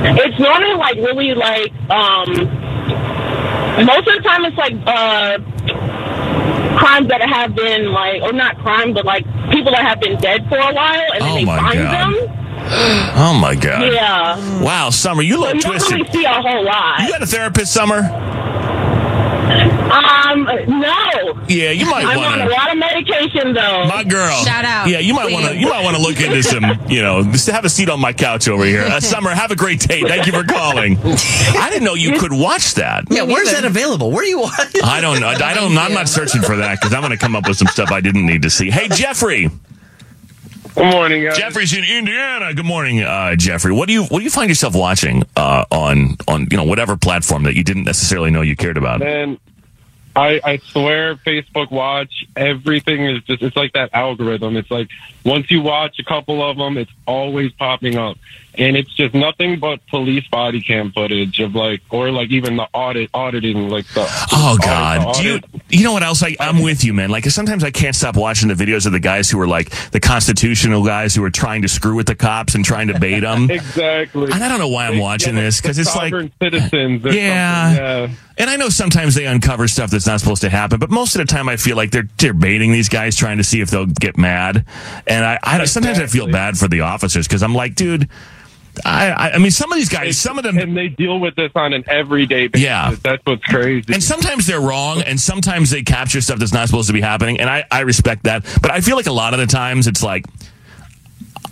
it's 0.00 0.38
normally 0.38 0.74
like 0.74 0.96
really 0.96 1.34
like 1.34 1.72
um 1.90 2.28
most 3.84 4.06
of 4.08 4.14
the 4.14 4.22
time 4.24 4.44
it's 4.44 4.56
like 4.56 4.72
uh 4.86 5.38
crimes 6.78 7.08
that 7.08 7.20
have 7.22 7.54
been 7.54 7.92
like 7.92 8.22
or 8.22 8.32
not 8.32 8.56
crime 8.58 8.94
but 8.94 9.04
like 9.04 9.24
people 9.50 9.72
that 9.72 9.82
have 9.82 10.00
been 10.00 10.16
dead 10.20 10.48
for 10.48 10.56
a 10.58 10.72
while 10.72 11.12
and 11.14 11.20
then 11.22 11.30
Oh 11.32 11.34
they 11.36 11.44
my 11.44 11.58
find 11.58 11.78
God. 11.78 11.92
them. 12.14 12.34
Oh 13.16 13.38
my 13.40 13.54
God. 13.54 13.92
Yeah. 13.92 14.60
Wow, 14.62 14.90
Summer, 14.90 15.22
you 15.22 15.34
So 15.34 15.40
look 15.40 15.54
you 15.54 15.60
don't 15.60 15.70
twisted. 15.72 15.98
really 15.98 16.12
see 16.12 16.24
a 16.24 16.28
whole 16.42 16.64
lot. 16.64 17.00
You 17.00 17.08
got 17.08 17.22
a 17.22 17.26
therapist, 17.26 17.72
Summer? 17.72 18.02
Um, 19.48 20.44
no. 20.44 21.44
Yeah, 21.48 21.70
you 21.70 21.86
might 21.86 22.04
want. 22.04 22.08
I'm 22.08 22.16
want 22.18 22.40
on 22.42 22.48
a 22.48 22.50
lot 22.50 22.70
of 22.72 22.78
medication 22.78 23.54
though. 23.54 23.84
My 23.86 24.04
girl. 24.04 24.36
Shout 24.44 24.64
out. 24.64 24.88
Yeah, 24.88 24.98
you 24.98 25.14
might 25.14 25.32
want 25.32 25.46
to. 25.46 25.56
You 25.56 25.68
might 25.68 25.82
want 25.82 25.96
to 25.96 26.02
look 26.02 26.20
into 26.20 26.42
some. 26.42 26.64
You 26.88 27.02
know, 27.02 27.22
just 27.24 27.48
have 27.48 27.64
a 27.64 27.68
seat 27.68 27.88
on 27.88 28.00
my 28.00 28.12
couch 28.12 28.48
over 28.48 28.64
here. 28.64 28.82
Uh, 28.82 29.00
Summer, 29.08 29.30
have 29.30 29.50
a 29.50 29.56
great 29.56 29.80
day. 29.80 30.02
Thank 30.02 30.26
you 30.26 30.32
for 30.32 30.44
calling. 30.44 30.98
I 30.98 31.68
didn't 31.70 31.84
know 31.84 31.94
you 31.94 32.18
could 32.18 32.32
watch 32.32 32.74
that. 32.74 33.04
Yeah, 33.10 33.22
where's 33.22 33.50
that 33.52 33.64
available? 33.64 34.10
Where 34.10 34.22
are 34.22 34.26
you 34.26 34.40
watching? 34.40 34.82
I 34.84 35.00
don't 35.00 35.20
know. 35.20 35.28
I 35.28 35.54
don't. 35.54 35.76
I'm 35.78 35.94
not 35.94 36.08
searching 36.08 36.42
for 36.42 36.56
that 36.56 36.78
because 36.80 36.92
I'm 36.92 37.00
going 37.00 37.12
to 37.12 37.18
come 37.18 37.34
up 37.34 37.48
with 37.48 37.56
some 37.56 37.68
stuff 37.68 37.90
I 37.90 38.00
didn't 38.00 38.26
need 38.26 38.42
to 38.42 38.50
see. 38.50 38.70
Hey, 38.70 38.88
Jeffrey. 38.88 39.50
Good 40.78 40.92
morning, 40.92 41.24
guys. 41.24 41.36
Jeffrey's 41.36 41.76
in 41.76 41.82
Indiana. 41.82 42.54
Good 42.54 42.64
morning, 42.64 43.00
uh, 43.02 43.34
Jeffrey. 43.34 43.72
What 43.72 43.88
do 43.88 43.92
you 43.94 44.04
What 44.04 44.18
do 44.18 44.24
you 44.24 44.30
find 44.30 44.48
yourself 44.48 44.76
watching 44.76 45.24
uh, 45.36 45.64
on 45.72 46.16
on 46.28 46.46
you 46.50 46.56
know 46.56 46.64
whatever 46.64 46.96
platform 46.96 47.42
that 47.44 47.56
you 47.56 47.64
didn't 47.64 47.82
necessarily 47.82 48.30
know 48.30 48.42
you 48.42 48.54
cared 48.54 48.76
about? 48.76 49.00
Man, 49.00 49.38
I, 50.14 50.40
I 50.44 50.56
swear 50.58 51.16
Facebook 51.16 51.70
Watch, 51.70 52.26
everything 52.36 53.04
is 53.04 53.22
just, 53.24 53.42
it's 53.42 53.56
like 53.56 53.72
that 53.72 53.90
algorithm. 53.92 54.56
It's 54.56 54.70
like 54.70 54.88
once 55.24 55.50
you 55.50 55.62
watch 55.62 55.98
a 55.98 56.04
couple 56.04 56.42
of 56.42 56.56
them, 56.56 56.76
it's 56.76 56.90
always 57.06 57.52
popping 57.52 57.96
up. 57.96 58.18
And 58.58 58.76
it's 58.76 58.92
just 58.94 59.14
nothing 59.14 59.60
but 59.60 59.78
police 59.86 60.26
body 60.26 60.60
cam 60.60 60.90
footage 60.90 61.38
of 61.38 61.54
like, 61.54 61.80
or 61.90 62.10
like 62.10 62.30
even 62.30 62.56
the 62.56 62.66
audit, 62.74 63.08
auditing, 63.14 63.68
like 63.70 63.86
the. 63.94 64.00
Oh 64.32 64.54
audit- 64.54 64.64
God! 64.64 65.14
the 65.14 65.22
Do 65.22 65.28
you 65.28 65.40
you 65.70 65.84
know 65.84 65.92
what 65.92 66.02
else? 66.02 66.22
I, 66.24 66.34
I'm 66.40 66.60
with 66.62 66.82
you, 66.84 66.92
man. 66.92 67.08
Like 67.10 67.24
sometimes 67.26 67.62
I 67.62 67.70
can't 67.70 67.94
stop 67.94 68.16
watching 68.16 68.48
the 68.48 68.54
videos 68.54 68.84
of 68.86 68.92
the 68.92 68.98
guys 69.00 69.30
who 69.30 69.38
are 69.40 69.46
like 69.46 69.70
the 69.92 70.00
constitutional 70.00 70.84
guys 70.84 71.14
who 71.14 71.22
are 71.22 71.30
trying 71.30 71.62
to 71.62 71.68
screw 71.68 71.94
with 71.94 72.06
the 72.08 72.14
cops 72.16 72.54
and 72.56 72.64
trying 72.64 72.88
to 72.88 72.98
bait 72.98 73.20
them. 73.20 73.48
Exactly. 73.58 74.24
And 74.32 74.42
I 74.42 74.48
don't 74.48 74.58
know 74.58 74.68
why 74.68 74.86
I'm 74.86 74.94
They- 74.94 75.00
watching 75.00 75.36
yeah, 75.36 75.42
this 75.42 75.60
because 75.60 75.78
it's 75.78 75.94
like 75.94 76.12
citizens. 76.42 77.04
Yeah. 77.04 77.12
yeah. 77.74 78.08
And 78.38 78.50
I 78.50 78.56
know 78.56 78.68
sometimes 78.68 79.14
they 79.14 79.26
uncover 79.26 79.68
stuff 79.68 79.90
that's 79.90 80.06
not 80.06 80.20
supposed 80.20 80.42
to 80.42 80.48
happen, 80.48 80.78
but 80.78 80.90
most 80.90 81.14
of 81.14 81.20
the 81.20 81.24
time 81.32 81.48
I 81.48 81.56
feel 81.56 81.76
like 81.76 81.90
they're 81.90 82.08
they're 82.18 82.32
baiting 82.34 82.72
these 82.72 82.88
guys, 82.88 83.14
trying 83.16 83.38
to 83.38 83.44
see 83.44 83.60
if 83.60 83.70
they'll 83.70 83.86
get 83.86 84.16
mad. 84.18 84.64
And 85.06 85.24
I, 85.24 85.38
I 85.42 85.64
sometimes 85.66 85.98
I 85.98 86.06
feel 86.06 86.26
bad 86.28 86.56
for 86.58 86.66
the 86.68 86.80
officers 86.80 87.26
because 87.28 87.42
I'm 87.42 87.54
like, 87.54 87.74
dude, 87.74 88.08
I, 88.84 89.30
I 89.34 89.38
mean, 89.38 89.50
some 89.50 89.72
of 89.72 89.78
these 89.78 89.88
guys, 89.88 90.18
some 90.18 90.38
of 90.38 90.44
them, 90.44 90.58
And 90.58 90.76
they 90.76 90.88
deal 90.88 91.18
with 91.20 91.34
this 91.36 91.50
on 91.54 91.72
an 91.72 91.84
everyday 91.88 92.48
basis. 92.48 92.64
Yeah. 92.64 92.94
That's 93.02 93.22
what's 93.24 93.44
crazy. 93.44 93.92
and 93.92 94.02
sometimes 94.02 94.46
they're 94.46 94.60
wrong, 94.60 95.02
and 95.02 95.20
sometimes 95.20 95.70
they 95.70 95.82
capture 95.82 96.20
stuff 96.20 96.38
that's 96.38 96.52
not 96.52 96.66
supposed 96.68 96.88
to 96.88 96.92
be 96.92 97.00
happening, 97.00 97.40
and 97.40 97.48
I 97.48 97.64
I 97.70 97.80
respect 97.80 98.24
that. 98.24 98.44
But 98.62 98.70
I 98.70 98.80
feel 98.80 98.96
like 98.96 99.06
a 99.06 99.12
lot 99.12 99.34
of 99.34 99.40
the 99.40 99.46
times 99.46 99.86
it's 99.86 100.02
like. 100.02 100.24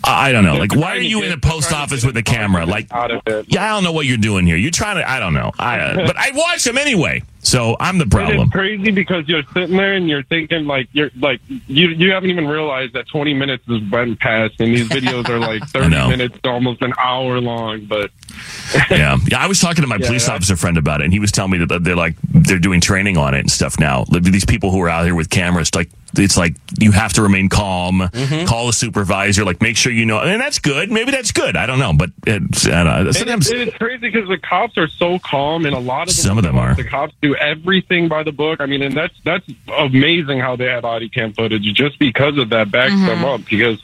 I 0.06 0.32
don't 0.32 0.44
know. 0.44 0.56
Like, 0.56 0.74
why 0.74 0.96
are 0.96 1.00
you 1.00 1.22
in 1.22 1.30
the 1.30 1.38
post 1.38 1.72
office 1.72 2.04
with 2.04 2.16
a 2.16 2.22
camera? 2.22 2.64
Like, 2.66 2.92
out 2.92 3.10
of 3.10 3.22
it. 3.26 3.46
yeah, 3.48 3.64
I 3.64 3.68
don't 3.74 3.84
know 3.84 3.92
what 3.92 4.06
you're 4.06 4.16
doing 4.16 4.46
here. 4.46 4.56
You're 4.56 4.70
trying 4.70 4.96
to, 4.96 5.08
I 5.08 5.18
don't 5.18 5.34
know. 5.34 5.50
I, 5.58 5.78
uh, 5.80 6.06
but 6.06 6.16
I 6.16 6.30
watch 6.34 6.64
them 6.64 6.78
anyway, 6.78 7.22
so 7.40 7.76
I'm 7.80 7.98
the 7.98 8.06
problem. 8.06 8.40
is 8.48 8.50
crazy 8.50 8.90
because 8.90 9.28
you're 9.28 9.42
sitting 9.54 9.76
there 9.76 9.94
and 9.94 10.08
you're 10.08 10.22
thinking 10.24 10.66
like 10.66 10.88
you're 10.92 11.10
like 11.18 11.40
you 11.48 11.88
you 11.88 12.12
haven't 12.12 12.30
even 12.30 12.46
realized 12.48 12.92
that 12.94 13.06
20 13.08 13.34
minutes 13.34 13.64
has 13.68 13.80
went 13.90 14.18
past 14.20 14.54
and 14.60 14.74
these 14.74 14.88
videos 14.88 15.28
are 15.28 15.38
like 15.38 15.62
30 15.68 15.88
minutes 16.08 16.38
to 16.42 16.50
almost 16.50 16.82
an 16.82 16.92
hour 16.98 17.40
long. 17.40 17.84
But 17.86 18.10
yeah, 18.90 19.16
yeah. 19.28 19.38
I 19.38 19.46
was 19.46 19.60
talking 19.60 19.82
to 19.82 19.88
my 19.88 19.96
Yeah, 19.96 20.06
police 20.06 20.28
officer 20.28 20.56
friend 20.56 20.76
about 20.78 21.00
it, 21.00 21.04
and 21.04 21.12
he 21.12 21.18
was 21.20 21.32
telling 21.32 21.52
me 21.52 21.64
that 21.64 21.84
they're 21.84 21.96
like 21.96 22.16
they're 22.32 22.58
doing 22.58 22.80
training 22.80 23.16
on 23.16 23.34
it 23.34 23.40
and 23.40 23.50
stuff 23.50 23.78
now. 23.78 24.04
These 24.10 24.44
people 24.44 24.70
who 24.70 24.80
are 24.82 24.88
out 24.88 25.04
here 25.04 25.14
with 25.14 25.30
cameras, 25.30 25.74
like 25.74 25.90
it's 26.18 26.36
like 26.36 26.54
you 26.78 26.92
have 26.92 27.12
to 27.14 27.22
remain 27.22 27.48
calm, 27.48 28.00
Mm-hmm. 28.00 28.46
call 28.46 28.68
a 28.68 28.72
supervisor, 28.72 29.44
like 29.44 29.60
make 29.60 29.76
sure 29.76 29.92
you 29.92 30.06
know, 30.06 30.18
and 30.20 30.40
that's 30.40 30.58
good. 30.58 30.90
Maybe 30.90 31.10
that's 31.10 31.32
good. 31.32 31.56
I 31.56 31.66
don't 31.66 31.78
know, 31.78 31.92
but 31.92 32.10
it's, 32.26 32.66
I 32.66 32.82
don't 32.82 32.86
know. 32.86 33.00
it 33.02 33.06
is, 33.08 33.18
sometimes 33.18 33.50
it 33.50 33.68
is 33.68 33.74
crazy 33.74 33.98
because 34.10 34.28
the 34.28 34.38
cops 34.38 34.76
are 34.78 34.88
so 34.88 35.18
calm 35.18 35.66
and 35.66 35.74
a 35.74 35.78
lot 35.78 36.02
of 36.08 36.16
the 36.16 36.22
Some 36.22 36.38
of 36.38 36.44
them 36.44 36.56
are. 36.58 36.74
The 36.74 36.84
cops 36.84 37.14
do 37.20 37.34
everything 37.36 38.08
by 38.08 38.22
the 38.22 38.32
book. 38.32 38.60
I 38.60 38.66
mean, 38.66 38.82
and 38.82 38.96
that's 38.96 39.14
that's 39.24 39.46
amazing 39.78 40.38
how 40.40 40.56
they 40.56 40.66
have 40.66 40.82
body 40.82 41.08
cam 41.08 41.32
footage 41.32 41.62
just 41.74 41.98
because 41.98 42.38
of 42.38 42.50
that 42.50 42.70
backs 42.70 42.92
them 42.94 43.24
up 43.24 43.40
because 43.48 43.80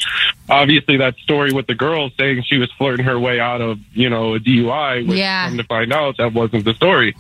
obviously 0.49 0.97
that 0.99 1.17
story 1.19 1.53
with 1.53 1.67
the 1.67 1.75
girl 1.75 2.11
saying 2.19 2.43
she 2.47 2.59
was 2.59 2.71
flirting 2.73 3.05
her 3.07 3.19
way 3.19 3.41
out 3.41 3.61
of 3.61 3.79
you 3.93 4.09
know 4.09 4.35
a 4.35 4.39
DUI. 4.41 5.07
Which 5.07 5.19
Yeah. 5.19 5.49
Come 5.49 5.59
to 5.59 5.65
find 5.65 5.93
out 5.93 6.17
that 6.19 6.33
wasn't 6.33 6.65
the 6.65 6.75
story. 6.75 7.15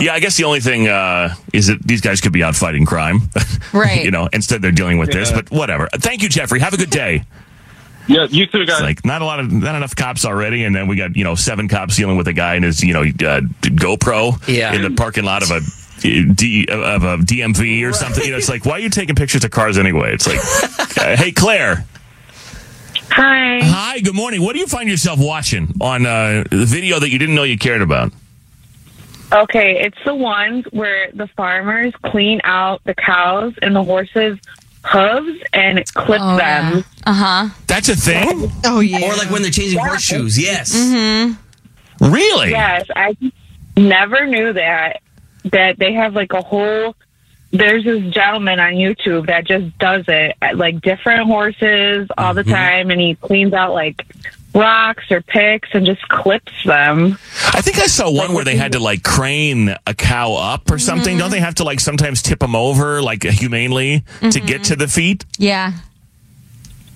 Yeah, 0.00 0.14
I 0.14 0.20
guess 0.20 0.36
the 0.36 0.44
only 0.44 0.60
thing 0.60 0.88
uh, 0.88 1.34
is 1.52 1.66
that 1.68 1.82
these 1.82 2.00
guys 2.00 2.20
could 2.20 2.32
be 2.32 2.42
out 2.42 2.54
fighting 2.56 2.84
crime, 2.86 3.20
Right. 3.72 4.04
you 4.04 4.10
know. 4.10 4.28
Instead, 4.32 4.62
they're 4.62 4.72
dealing 4.72 4.98
with 4.98 5.10
this, 5.12 5.30
but 5.32 5.50
whatever. 5.50 5.88
Thank 5.94 6.22
you, 6.22 6.28
Jeffrey. 6.28 6.60
Have 6.60 6.72
a 6.74 6.76
good 6.76 6.90
day. 6.90 7.24
Yeah, 8.08 8.26
you 8.28 8.46
too, 8.46 8.64
guys. 8.66 8.76
It's 8.78 8.82
like 8.82 9.04
not 9.04 9.22
a 9.22 9.24
lot 9.24 9.38
of 9.40 9.52
not 9.52 9.74
enough 9.76 9.94
cops 9.94 10.24
already, 10.24 10.64
and 10.64 10.74
then 10.74 10.88
we 10.88 10.96
got 10.96 11.14
you 11.16 11.24
know 11.24 11.34
seven 11.34 11.68
cops 11.68 11.96
dealing 11.96 12.16
with 12.16 12.26
a 12.28 12.32
guy 12.32 12.54
in 12.56 12.62
his 12.64 12.82
you 12.82 12.92
know 12.94 13.02
uh, 13.02 13.40
GoPro 13.62 14.42
Yeah. 14.48 14.72
in 14.74 14.82
the 14.82 14.90
parking 14.90 15.24
lot 15.24 15.42
of 15.42 15.50
a. 15.50 15.60
D, 16.02 16.66
of 16.68 17.04
a 17.04 17.18
DMV 17.18 17.88
or 17.88 17.92
something. 17.92 18.24
You 18.24 18.32
know, 18.32 18.36
it's 18.36 18.48
like, 18.48 18.64
why 18.66 18.72
are 18.72 18.78
you 18.80 18.90
taking 18.90 19.14
pictures 19.14 19.44
of 19.44 19.52
cars 19.52 19.78
anyway? 19.78 20.12
It's 20.12 20.26
like, 20.26 20.40
uh, 20.98 21.16
hey, 21.16 21.30
Claire. 21.30 21.84
Hi. 23.10 23.60
Hi, 23.62 24.00
good 24.00 24.14
morning. 24.16 24.42
What 24.42 24.54
do 24.54 24.58
you 24.58 24.66
find 24.66 24.88
yourself 24.88 25.20
watching 25.20 25.72
on 25.80 26.04
uh, 26.04 26.42
the 26.50 26.64
video 26.66 26.98
that 26.98 27.10
you 27.10 27.20
didn't 27.20 27.36
know 27.36 27.44
you 27.44 27.56
cared 27.56 27.82
about? 27.82 28.12
Okay, 29.32 29.80
it's 29.80 29.98
the 30.04 30.14
ones 30.14 30.66
where 30.72 31.10
the 31.12 31.26
farmers 31.28 31.94
clean 32.04 32.40
out 32.44 32.82
the 32.84 32.94
cows 32.94 33.54
and 33.62 33.74
the 33.74 33.82
horses' 33.82 34.38
hooves 34.84 35.40
and 35.52 35.82
clip 35.94 36.20
Oh, 36.22 36.36
them. 36.36 36.76
yeah. 36.76 36.82
Uh 37.06 37.12
huh. 37.12 37.48
That's 37.66 37.88
a 37.88 37.96
thing? 37.96 38.50
Oh 38.64 38.80
yeah. 38.80 38.98
Or 39.10 39.16
like 39.16 39.30
when 39.30 39.42
they're 39.42 39.50
changing 39.50 39.78
horseshoes. 39.78 40.38
Yes. 40.38 40.76
Mm-hmm. 40.76 42.12
Really? 42.12 42.50
Yes, 42.50 42.86
I 42.94 43.16
never 43.76 44.26
knew 44.26 44.52
that. 44.52 45.00
That 45.50 45.78
they 45.78 45.92
have 45.94 46.14
like 46.14 46.32
a 46.32 46.42
whole. 46.42 46.94
There's 47.52 47.84
this 47.84 48.02
gentleman 48.12 48.60
on 48.60 48.74
YouTube 48.74 49.26
that 49.26 49.44
just 49.44 49.76
does 49.78 50.04
it, 50.08 50.36
at, 50.40 50.56
like 50.56 50.80
different 50.80 51.26
horses 51.26 52.08
all 52.16 52.32
the 52.32 52.44
time, 52.44 52.90
and 52.90 53.00
he 53.00 53.14
cleans 53.16 53.52
out 53.52 53.74
like 53.74 54.06
rocks 54.54 55.10
or 55.10 55.22
picks 55.22 55.68
and 55.72 55.86
just 55.86 56.06
clips 56.08 56.52
them. 56.64 57.18
I 57.52 57.60
think 57.60 57.78
I 57.78 57.86
saw 57.86 58.10
one 58.10 58.34
where 58.34 58.44
they 58.44 58.56
had 58.56 58.72
to 58.72 58.78
like 58.80 59.02
crane 59.02 59.74
a 59.86 59.94
cow 59.94 60.34
up 60.34 60.70
or 60.70 60.78
something. 60.78 61.16
Don't 61.16 61.26
mm-hmm. 61.26 61.32
they 61.32 61.40
have 61.40 61.56
to 61.56 61.64
like 61.64 61.80
sometimes 61.80 62.22
tip 62.22 62.40
them 62.40 62.54
over 62.54 63.02
like 63.02 63.22
humanely 63.24 64.04
to 64.20 64.40
get 64.40 64.42
mm-hmm. 64.42 64.62
to 64.62 64.76
the 64.76 64.88
feet? 64.88 65.24
yeah. 65.38 65.72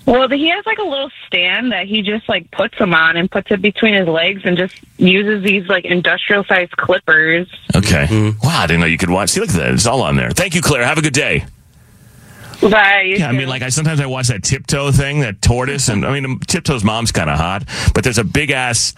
Well, 0.07 0.29
he 0.29 0.47
has 0.47 0.65
like 0.65 0.77
a 0.77 0.83
little 0.83 1.11
stand 1.25 1.73
that 1.73 1.85
he 1.85 2.01
just 2.01 2.29
like 2.29 2.49
puts 2.51 2.77
them 2.79 2.93
on 2.93 3.17
and 3.17 3.29
puts 3.29 3.51
it 3.51 3.61
between 3.61 3.93
his 3.93 4.07
legs 4.07 4.43
and 4.45 4.55
just 4.57 4.79
uses 4.95 5.43
these 5.43 5.67
like 5.67 5.83
industrial 5.83 6.45
sized 6.45 6.71
clippers. 6.77 7.49
Okay. 7.75 8.05
Mm-hmm. 8.05 8.47
Wow, 8.47 8.61
I 8.61 8.67
didn't 8.67 8.79
know 8.79 8.85
you 8.85 8.97
could 8.97 9.09
watch. 9.09 9.31
See, 9.31 9.41
look 9.41 9.49
at 9.49 9.55
that. 9.57 9.73
It's 9.73 9.85
all 9.85 10.01
on 10.01 10.15
there. 10.15 10.31
Thank 10.31 10.55
you, 10.55 10.61
Claire. 10.61 10.85
Have 10.85 10.97
a 10.97 11.01
good 11.01 11.13
day. 11.13 11.45
Right. 12.61 13.17
Yeah, 13.19 13.29
I 13.29 13.31
mean, 13.33 13.47
like 13.47 13.61
I 13.61 13.69
sometimes 13.69 13.99
I 13.99 14.05
watch 14.07 14.27
that 14.29 14.43
tiptoe 14.43 14.91
thing, 14.91 15.19
that 15.19 15.41
tortoise, 15.41 15.89
and 15.89 16.05
I 16.05 16.19
mean, 16.19 16.39
tiptoe's 16.39 16.83
mom's 16.83 17.11
kind 17.11 17.29
of 17.29 17.37
hot, 17.37 17.63
but 17.93 18.03
there's 18.03 18.17
a 18.17 18.23
big 18.23 18.51
ass 18.51 18.93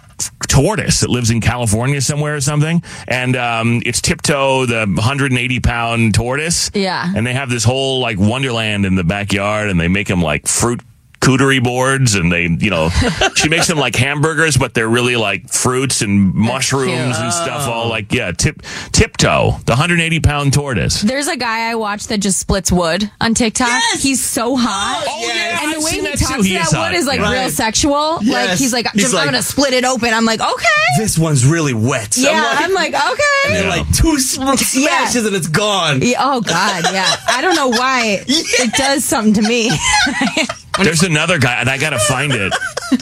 tortoise 0.47 0.99
that 1.01 1.09
lives 1.09 1.29
in 1.29 1.41
California 1.41 2.01
somewhere 2.01 2.35
or 2.35 2.41
something, 2.41 2.81
and 3.07 3.35
um, 3.35 3.81
it's 3.85 4.01
tiptoe, 4.01 4.65
the 4.65 4.85
180 4.85 5.59
pound 5.59 6.13
tortoise. 6.13 6.71
Yeah. 6.73 7.11
and 7.15 7.25
they 7.25 7.33
have 7.33 7.49
this 7.49 7.63
whole 7.63 7.99
like 7.99 8.17
wonderland 8.19 8.85
in 8.85 8.95
the 8.95 9.03
backyard, 9.03 9.69
and 9.69 9.79
they 9.79 9.87
make 9.87 10.07
them 10.07 10.21
like 10.21 10.47
fruit 10.47 10.81
cootery 11.29 11.63
boards 11.63 12.15
and 12.15 12.31
they 12.31 12.43
you 12.43 12.71
know 12.71 12.89
she 13.35 13.49
makes 13.49 13.67
them 13.67 13.77
like 13.77 13.95
hamburgers 13.95 14.57
but 14.57 14.73
they're 14.73 14.89
really 14.89 15.15
like 15.15 15.47
fruits 15.47 16.01
and 16.01 16.33
mushrooms 16.33 17.17
and 17.17 17.31
stuff 17.31 17.67
all 17.67 17.85
oh. 17.85 17.89
like 17.89 18.11
yeah 18.11 18.31
tip 18.31 18.61
tiptoe 18.91 19.51
the 19.65 19.73
180 19.73 20.19
pound 20.21 20.51
tortoise 20.53 21.01
There's 21.01 21.27
a 21.27 21.37
guy 21.37 21.69
I 21.69 21.75
watch 21.75 22.07
that 22.07 22.17
just 22.17 22.39
splits 22.39 22.71
wood 22.71 23.09
on 23.21 23.33
TikTok. 23.33 23.81
He's 23.99 24.23
so 24.23 24.53
oh, 24.53 24.55
hot. 24.55 25.05
Oh, 25.07 25.27
yeah, 25.27 25.63
and 25.63 25.71
the 25.73 25.77
I've 25.77 25.83
way 25.83 25.91
seen 25.91 26.05
he 26.05 26.09
that 26.09 26.17
talks 26.17 26.31
too. 26.31 26.43
to 26.43 26.47
He 26.47 26.55
that 26.55 26.67
is 26.67 26.73
wood 26.73 26.93
is 26.93 27.05
like 27.05 27.19
Yeah. 27.19 27.41
real 27.41 27.49
sexual. 27.49 28.19
Like 28.23 28.57
he's 28.57 28.73
like, 28.73 28.91
He's 28.93 29.13
I'm 29.13 29.15
like- 29.15 29.25
gonna 29.25 29.41
split 29.43 29.73
it 29.73 29.85
open. 29.85 30.13
I'm 30.13 30.25
like, 30.25 30.41
okay. 30.41 30.83
This 30.97 31.17
one's 31.17 31.45
really 31.45 31.73
wet. 31.73 32.17
Yeah, 32.17 32.57
I'm 32.57 32.73
like, 32.73 32.93
okay. 32.93 33.45
and 33.45 33.55
then 33.55 33.69
like 33.69 33.95
two 33.95 34.19
sm- 34.19 34.53
smashes 34.55 35.25
and 35.25 35.35
it's 35.35 35.47
gone. 35.47 36.01
Yeah, 36.01 36.17
oh 36.19 36.41
God, 36.41 36.85
yeah. 36.91 37.15
I 37.27 37.41
don't 37.41 37.55
know 37.55 37.69
why 37.69 38.23
it 38.27 38.73
does 38.73 39.03
something 39.03 39.33
to 39.35 39.41
me. 39.47 39.71
There's 40.83 41.03
another 41.03 41.39
guy, 41.39 41.55
and 41.59 41.69
I 41.69 41.77
gotta 41.77 41.99
find 41.99 42.33
it. 42.33 42.53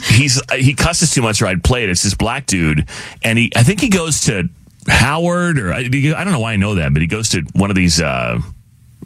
He's 0.04 0.40
he 0.54 0.74
cusses 0.74 1.12
too 1.12 1.22
much, 1.22 1.40
or 1.42 1.46
I'd 1.46 1.62
play 1.64 1.84
it. 1.84 1.90
It's 1.90 2.02
this 2.02 2.14
black 2.14 2.46
dude, 2.46 2.88
and 3.22 3.38
he 3.38 3.50
I 3.56 3.62
think 3.62 3.80
he 3.80 3.88
goes 3.88 4.22
to 4.22 4.48
Howard, 4.86 5.58
or 5.58 5.72
I, 5.72 5.78
I 5.80 5.82
don't 5.88 6.32
know 6.32 6.40
why 6.40 6.52
I 6.52 6.56
know 6.56 6.74
that, 6.76 6.92
but 6.92 7.02
he 7.02 7.08
goes 7.08 7.28
to 7.30 7.42
one 7.54 7.70
of 7.70 7.76
these. 7.76 8.00
Uh, 8.00 8.40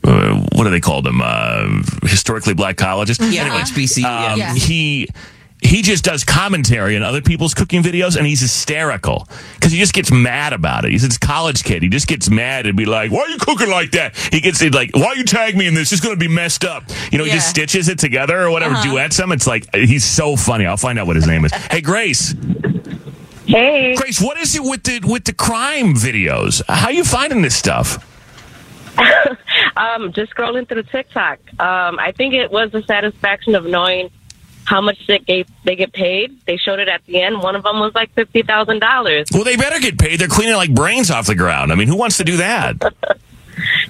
uh, 0.04 0.34
what 0.54 0.64
do 0.64 0.70
they 0.70 0.80
call 0.80 1.02
them? 1.02 1.20
Uh, 1.22 1.82
historically 2.02 2.54
black 2.54 2.76
colleges. 2.76 3.18
Yeah, 3.20 3.42
Anyway, 3.42 3.58
HBC. 3.58 4.04
Um, 4.04 4.38
Yeah. 4.38 4.54
He 4.54 5.08
he 5.62 5.80
just 5.80 6.04
does 6.04 6.24
commentary 6.24 6.96
on 6.96 7.02
other 7.02 7.22
people's 7.22 7.54
cooking 7.54 7.82
videos, 7.82 8.16
and 8.16 8.26
he's 8.26 8.40
hysterical 8.40 9.28
because 9.54 9.72
he 9.72 9.78
just 9.78 9.94
gets 9.94 10.10
mad 10.10 10.52
about 10.52 10.84
it. 10.84 10.90
He's 10.90 11.04
a 11.04 11.18
college 11.20 11.62
kid. 11.62 11.82
He 11.82 11.88
just 11.88 12.08
gets 12.08 12.28
mad 12.28 12.66
and 12.66 12.76
be 12.76 12.84
like, 12.84 13.12
"Why 13.12 13.20
are 13.20 13.28
you 13.28 13.38
cooking 13.38 13.70
like 13.70 13.92
that?" 13.92 14.16
He 14.16 14.40
gets 14.40 14.60
he's 14.60 14.74
like, 14.74 14.90
"Why 14.94 15.14
you 15.14 15.24
tag 15.24 15.56
me 15.56 15.66
in 15.66 15.74
this? 15.74 15.92
It's 15.92 16.00
going 16.00 16.14
to 16.14 16.20
be 16.20 16.28
messed 16.28 16.64
up." 16.64 16.84
You 17.10 17.18
know, 17.18 17.24
he 17.24 17.30
just 17.30 17.48
stitches 17.48 17.88
it 17.88 17.98
together 17.98 18.42
or 18.42 18.50
whatever, 18.50 18.74
duets 18.82 19.16
them. 19.16 19.32
It's 19.32 19.46
like 19.46 19.72
he's 19.74 20.04
so 20.04 20.36
funny. 20.36 20.66
I'll 20.66 20.76
find 20.76 20.98
out 20.98 21.06
what 21.06 21.16
his 21.16 21.26
name 21.26 21.44
is. 21.44 21.52
Hey, 21.52 21.80
Grace. 21.80 22.34
Hey. 23.46 23.94
Grace, 23.96 24.20
what 24.20 24.38
is 24.38 24.54
it 24.56 24.62
with 24.62 24.82
the 24.82 25.00
with 25.04 25.24
the 25.24 25.32
crime 25.32 25.94
videos? 25.94 26.62
How 26.68 26.90
you 26.90 27.04
finding 27.04 27.42
this 27.42 27.56
stuff? 27.56 28.08
Um, 29.74 30.12
just 30.12 30.34
scrolling 30.34 30.68
through 30.68 30.82
TikTok. 30.84 31.38
Um, 31.58 31.98
I 31.98 32.12
think 32.16 32.34
it 32.34 32.50
was 32.50 32.72
the 32.72 32.82
satisfaction 32.82 33.54
of 33.54 33.64
knowing 33.64 34.10
how 34.72 34.80
much 34.80 35.06
they 35.06 35.18
get, 35.18 35.46
they 35.64 35.76
get 35.76 35.92
paid. 35.92 36.40
They 36.46 36.56
showed 36.56 36.78
it 36.80 36.88
at 36.88 37.04
the 37.04 37.20
end. 37.20 37.42
One 37.42 37.54
of 37.54 37.62
them 37.62 37.78
was 37.78 37.94
like 37.94 38.10
fifty 38.14 38.42
thousand 38.42 38.78
dollars. 38.80 39.28
Well, 39.32 39.44
they 39.44 39.56
better 39.56 39.78
get 39.78 39.98
paid. 39.98 40.18
They're 40.18 40.28
cleaning 40.28 40.56
like 40.56 40.74
brains 40.74 41.10
off 41.10 41.26
the 41.26 41.34
ground. 41.34 41.72
I 41.72 41.74
mean, 41.74 41.88
who 41.88 41.96
wants 41.96 42.16
to 42.16 42.24
do 42.24 42.38
that? 42.38 42.76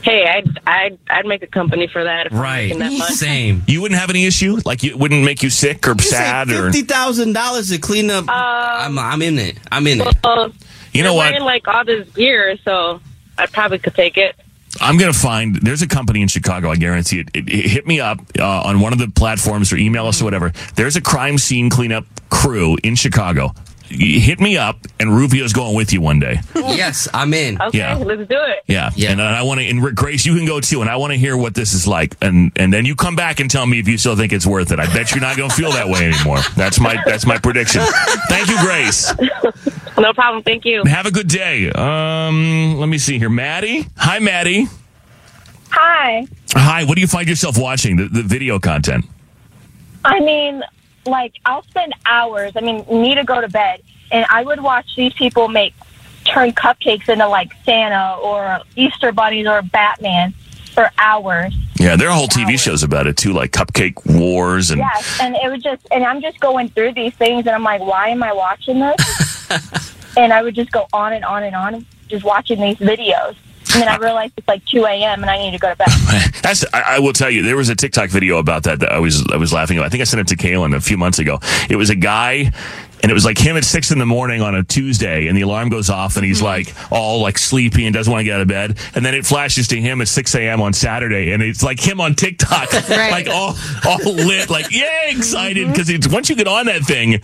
Hey, 0.03 0.27
I'd, 0.27 0.59
I'd 0.67 0.99
I'd 1.09 1.25
make 1.25 1.45
a 1.45 1.47
company 1.47 1.87
for 1.87 2.03
that. 2.03 2.27
If 2.27 2.33
Right. 2.33 2.65
making 2.77 2.79
that 2.81 2.93
much. 2.99 3.11
Same. 3.13 3.63
You 3.69 3.81
wouldn't 3.81 3.99
have 4.01 4.11
any 4.11 4.27
issue? 4.27 4.59
Like, 4.65 4.83
it 4.83 4.99
wouldn't 4.99 5.25
make 5.25 5.45
you 5.45 5.51
sick 5.51 5.87
or 5.87 5.97
sad 6.03 6.51
or. 6.51 6.65
fifty 6.73 6.83
thousand 6.83 7.33
dollars 7.35 7.71
to 7.71 7.79
clean 7.79 8.11
up. 8.11 8.29
Uh, 8.29 8.33
I'm, 8.33 8.99
I'm 8.99 9.23
in 9.23 9.39
it. 9.39 9.59
I'm 9.71 9.87
in 9.87 10.01
it. 10.01 10.07
You 10.25 10.25
know 10.25 10.53
they're 10.93 11.13
what? 11.13 11.31
Wearing 11.31 11.45
like 11.45 11.69
all 11.69 11.85
this 11.85 12.09
gear, 12.11 12.57
so 12.65 13.01
I 13.39 13.47
probably 13.47 13.79
could 13.79 13.95
take 13.95 14.17
it. 14.19 14.35
I'm 14.83 14.99
going 14.99 15.13
to 15.13 15.19
find, 15.19 15.57
there's 15.57 15.83
a 15.83 15.87
company 15.87 16.23
in 16.23 16.29
Chicago, 16.29 16.71
I 16.71 16.77
guarantee 16.77 17.21
it. 17.21 17.29
it, 17.33 17.49
it 17.49 17.69
hit 17.69 17.87
me 17.87 18.01
up 18.01 18.19
uh, 18.39 18.63
on 18.63 18.81
one 18.81 18.93
of 18.93 18.99
the 18.99 19.09
platforms 19.09 19.73
or 19.73 19.77
email 19.77 20.07
us 20.07 20.21
or 20.21 20.25
whatever. 20.25 20.53
There's 20.75 20.97
a 20.97 21.01
crime 21.01 21.39
scene 21.39 21.71
cleanup 21.71 22.05
crew 22.31 22.77
in 22.83 22.97
Chicago. 22.97 23.55
You 23.95 24.21
hit 24.21 24.41
me 24.41 24.57
up, 24.57 24.79
and 24.99 25.15
Rufio's 25.15 25.53
going 25.53 25.75
with 25.77 25.93
you 25.93 26.01
one 26.01 26.19
day. 26.19 26.41
yes, 26.55 27.09
I'm 27.13 27.35
in. 27.35 27.61
Okay, 27.61 27.79
Yeah. 27.79 27.97
let's 27.97 28.27
do 28.29 28.37
it. 28.39 28.63
Yeah, 28.67 28.91
Yeah. 28.97 29.11
and 29.13 29.21
I 29.23 29.43
want 29.43 29.61
to. 29.61 29.67
And 29.67 29.83
Rick 29.85 29.95
Grace, 29.97 30.25
you 30.27 30.35
can 30.37 30.47
go 30.47 30.61
too, 30.61 30.81
and 30.81 30.91
I 30.91 30.97
want 30.97 31.13
to 31.13 31.19
hear 31.19 31.37
what 31.37 31.55
this 31.55 31.73
is 31.75 31.87
like, 31.87 32.17
and 32.23 32.51
and 32.57 32.73
then 32.73 32.85
you 32.85 32.97
come 32.97 33.17
back 33.17 33.39
and 33.41 33.51
tell 33.51 33.67
me 33.67 33.79
if 33.79 33.87
you 33.89 33.99
still 33.99 34.17
think 34.17 34.33
it's 34.33 34.47
worth 34.47 34.73
it. 34.73 34.81
I 34.81 34.87
bet 34.87 35.11
you're 35.13 35.21
not 35.21 35.37
going 35.37 35.51
to 35.51 35.55
feel 35.57 35.73
that 35.73 35.89
way 35.89 36.07
anymore. 36.13 36.39
That's 36.57 36.81
my 36.81 36.97
that's 37.05 37.27
my 37.27 37.39
prediction. 37.39 37.83
Thank 38.29 38.49
you, 38.49 38.59
Grace. 38.61 39.13
No 39.99 40.13
problem. 40.15 40.43
Thank 40.43 40.65
you. 40.65 40.83
Have 40.87 41.05
a 41.07 41.11
good 41.11 41.29
day. 41.29 41.71
Um, 41.71 42.79
let 42.79 42.89
me 42.89 42.97
see 42.99 43.19
here, 43.19 43.29
Maddie. 43.29 43.87
Hi, 43.99 44.19
Maddie. 44.19 44.67
Hi. 45.71 46.27
Hi. 46.55 46.85
What 46.85 46.95
do 46.97 47.01
you 47.03 47.07
find 47.07 47.29
yourself 47.29 47.59
watching? 47.59 47.97
The, 47.97 48.09
the 48.09 48.23
video 48.23 48.59
content. 48.59 49.05
I 50.05 50.19
mean, 50.21 50.63
like, 51.07 51.35
I'll 51.45 51.63
spend 51.65 51.95
hours. 52.07 52.53
I 52.57 52.61
mean, 52.61 52.85
need 52.89 53.17
to 53.17 53.25
go 53.25 53.41
to 53.41 53.49
bed, 53.49 53.83
and 54.11 54.27
I 54.31 54.45
would 54.45 54.61
watch 54.61 54.87
these 54.97 55.13
people 55.15 55.49
make 55.49 55.75
turn 56.25 56.53
cupcakes 56.53 57.09
into 57.09 57.27
like 57.29 57.53
Santa 57.65 58.17
or 58.23 58.61
Easter 58.77 59.13
bunnies 59.13 59.47
or 59.47 59.63
Batman 59.63 60.33
for 60.73 60.91
hours. 60.99 61.55
Yeah, 61.79 61.97
there 61.97 62.09
are 62.09 62.15
whole 62.15 62.29
TV 62.29 62.59
shows 62.59 62.83
about 62.83 63.07
it 63.07 63.17
too, 63.17 63.33
like 63.33 63.51
Cupcake 63.51 63.95
Wars 64.07 64.71
and 64.71 64.79
Yes, 64.79 65.19
and 65.21 65.35
it 65.37 65.51
was 65.51 65.63
just, 65.63 65.87
and 65.91 66.05
I'm 66.05 66.23
just 66.23 66.39
going 66.41 66.69
through 66.69 66.95
these 66.95 67.15
things, 67.15 67.47
and 67.47 67.51
I'm 67.51 67.65
like, 67.65 67.81
why 67.81 68.09
am 68.09 68.23
I 68.23 68.33
watching 68.33 68.79
this? 68.79 69.51
and 70.17 70.33
I 70.33 70.43
would 70.43 70.55
just 70.55 70.71
go 70.71 70.87
on 70.93 71.13
and 71.13 71.25
on 71.25 71.43
and 71.43 71.57
on, 71.57 71.87
just 72.09 72.25
watching 72.25 72.61
these 72.61 72.77
videos. 72.77 73.35
And 73.75 73.83
then 73.83 73.89
I 73.89 73.97
realized 73.97 74.35
it's 74.37 74.49
like 74.49 74.65
2 74.67 74.85
a.m. 74.85 75.23
and 75.23 75.31
I 75.31 75.39
need 75.39 75.53
to 75.53 75.59
go 75.59 75.71
to 75.71 75.77
bed. 75.77 75.89
That's. 76.43 76.65
I, 76.75 76.97
I 76.97 76.99
will 76.99 77.13
tell 77.13 77.31
you, 77.31 77.43
there 77.43 77.57
was 77.57 77.69
a 77.69 77.75
TikTok 77.75 78.11
video 78.11 78.39
about 78.39 78.65
that 78.65 78.81
that 78.81 78.93
I 78.93 78.99
was 78.99 79.25
I 79.33 79.37
was 79.37 79.53
laughing 79.53 79.79
at. 79.79 79.85
I 79.85 79.89
think 79.89 80.01
I 80.01 80.05
sent 80.05 80.21
it 80.21 80.37
to 80.37 80.37
Kaylin 80.37 80.75
a 80.75 80.81
few 80.81 80.99
months 80.99 81.19
ago. 81.19 81.39
It 81.71 81.77
was 81.77 81.91
a 81.91 81.95
guy. 81.95 82.53
And 83.03 83.11
it 83.11 83.15
was 83.15 83.25
like 83.25 83.39
him 83.39 83.57
at 83.57 83.65
six 83.65 83.91
in 83.91 83.99
the 83.99 84.07
morning 84.07 84.43
on 84.43 84.55
a 84.55 84.63
Tuesday, 84.63 85.27
and 85.27 85.37
the 85.37 85.43
alarm 85.43 85.69
goes 85.69 85.91
off, 85.91 86.17
and 86.17 86.25
he's 86.25 86.39
mm-hmm. 86.39 86.47
like 86.47 86.93
all 86.93 87.21
like 87.21 87.37
sleepy 87.37 87.85
and 87.87 87.93
doesn't 87.95 88.11
want 88.11 88.21
to 88.21 88.25
get 88.25 88.35
out 88.37 88.41
of 88.43 88.49
bed. 88.49 88.79
And 88.95 89.05
then 89.05 89.15
it 89.15 89.27
flashes 89.27 89.69
to 89.69 89.81
him 89.81 90.01
at 90.01 90.09
six 90.09 90.35
a.m. 90.35 90.61
on 90.61 90.73
Saturday, 90.73 91.33
and 91.33 91.43
it's 91.43 91.63
like 91.63 91.81
him 91.81 92.01
on 92.01 92.15
TikTok, 92.15 92.73
like 92.89 93.27
all 93.29 93.57
all 93.87 93.99
lit, 93.99 94.51
like 94.51 94.71
yeah, 94.71 95.07
excited 95.09 95.65
mm-hmm. 95.65 95.73
because 95.73 95.91
it's 95.91 96.07
once 96.07 96.31
you 96.31 96.37
get 96.37 96.47
on 96.47 96.67
that 96.67 96.83
thing, 96.83 97.21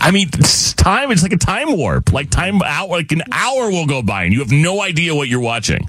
I 0.00 0.10
mean, 0.10 0.28
it's 0.32 0.72
time 0.72 1.10
it's 1.10 1.22
like 1.22 1.32
a 1.32 1.38
time 1.38 1.76
warp, 1.76 2.12
like 2.12 2.30
time 2.30 2.62
out, 2.62 2.88
like 2.88 3.12
an 3.12 3.22
hour 3.30 3.70
will 3.70 3.86
go 3.86 4.02
by, 4.02 4.24
and 4.24 4.32
you 4.32 4.40
have 4.40 4.52
no 4.52 4.80
idea 4.80 5.14
what 5.14 5.28
you're 5.28 5.40
watching. 5.40 5.88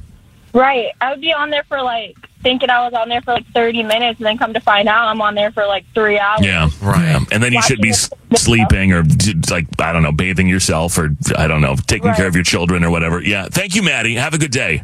Right. 0.54 0.92
I 1.02 1.12
would 1.12 1.22
be 1.22 1.34
on 1.34 1.50
there 1.50 1.64
for 1.64 1.82
like, 1.82 2.16
thinking 2.42 2.70
I 2.70 2.86
was 2.86 2.94
on 2.94 3.10
there 3.10 3.22
for 3.22 3.34
like 3.34 3.46
30 3.54 3.84
minutes, 3.84 4.20
and 4.20 4.26
then 4.26 4.38
come 4.38 4.54
to 4.54 4.60
find 4.62 4.88
out 4.88 5.08
I'm 5.10 5.22
on 5.22 5.36
there 5.36 5.52
for 5.52 5.66
like 5.66 5.86
three 5.94 6.18
hours. 6.18 6.40
Yeah, 6.46 6.70
right. 6.82 7.22
And 7.32 7.44
then 7.44 7.52
you 7.54 7.62
should 7.62 7.82
be 7.82 7.92
sleeping 8.36 8.94
or 8.94 9.04
d- 9.04 9.36
like 9.52 9.68
I 9.80 9.92
don't 9.92 10.04
know, 10.04 10.12
bathing 10.14 10.48
yourself 10.48 10.98
or 10.98 11.10
I 11.38 11.48
don't 11.48 11.62
know, 11.62 11.76
taking 11.88 12.08
Right. 12.08 12.18
care 12.18 12.28
of 12.28 12.36
your 12.36 12.44
children 12.46 12.84
or 12.84 12.90
whatever. 12.92 13.22
Yeah. 13.22 13.48
Thank 13.52 13.76
you, 13.76 13.84
Maddie. 13.84 14.16
Have 14.16 14.34
a 14.34 14.38
good 14.38 14.52
day. 14.52 14.84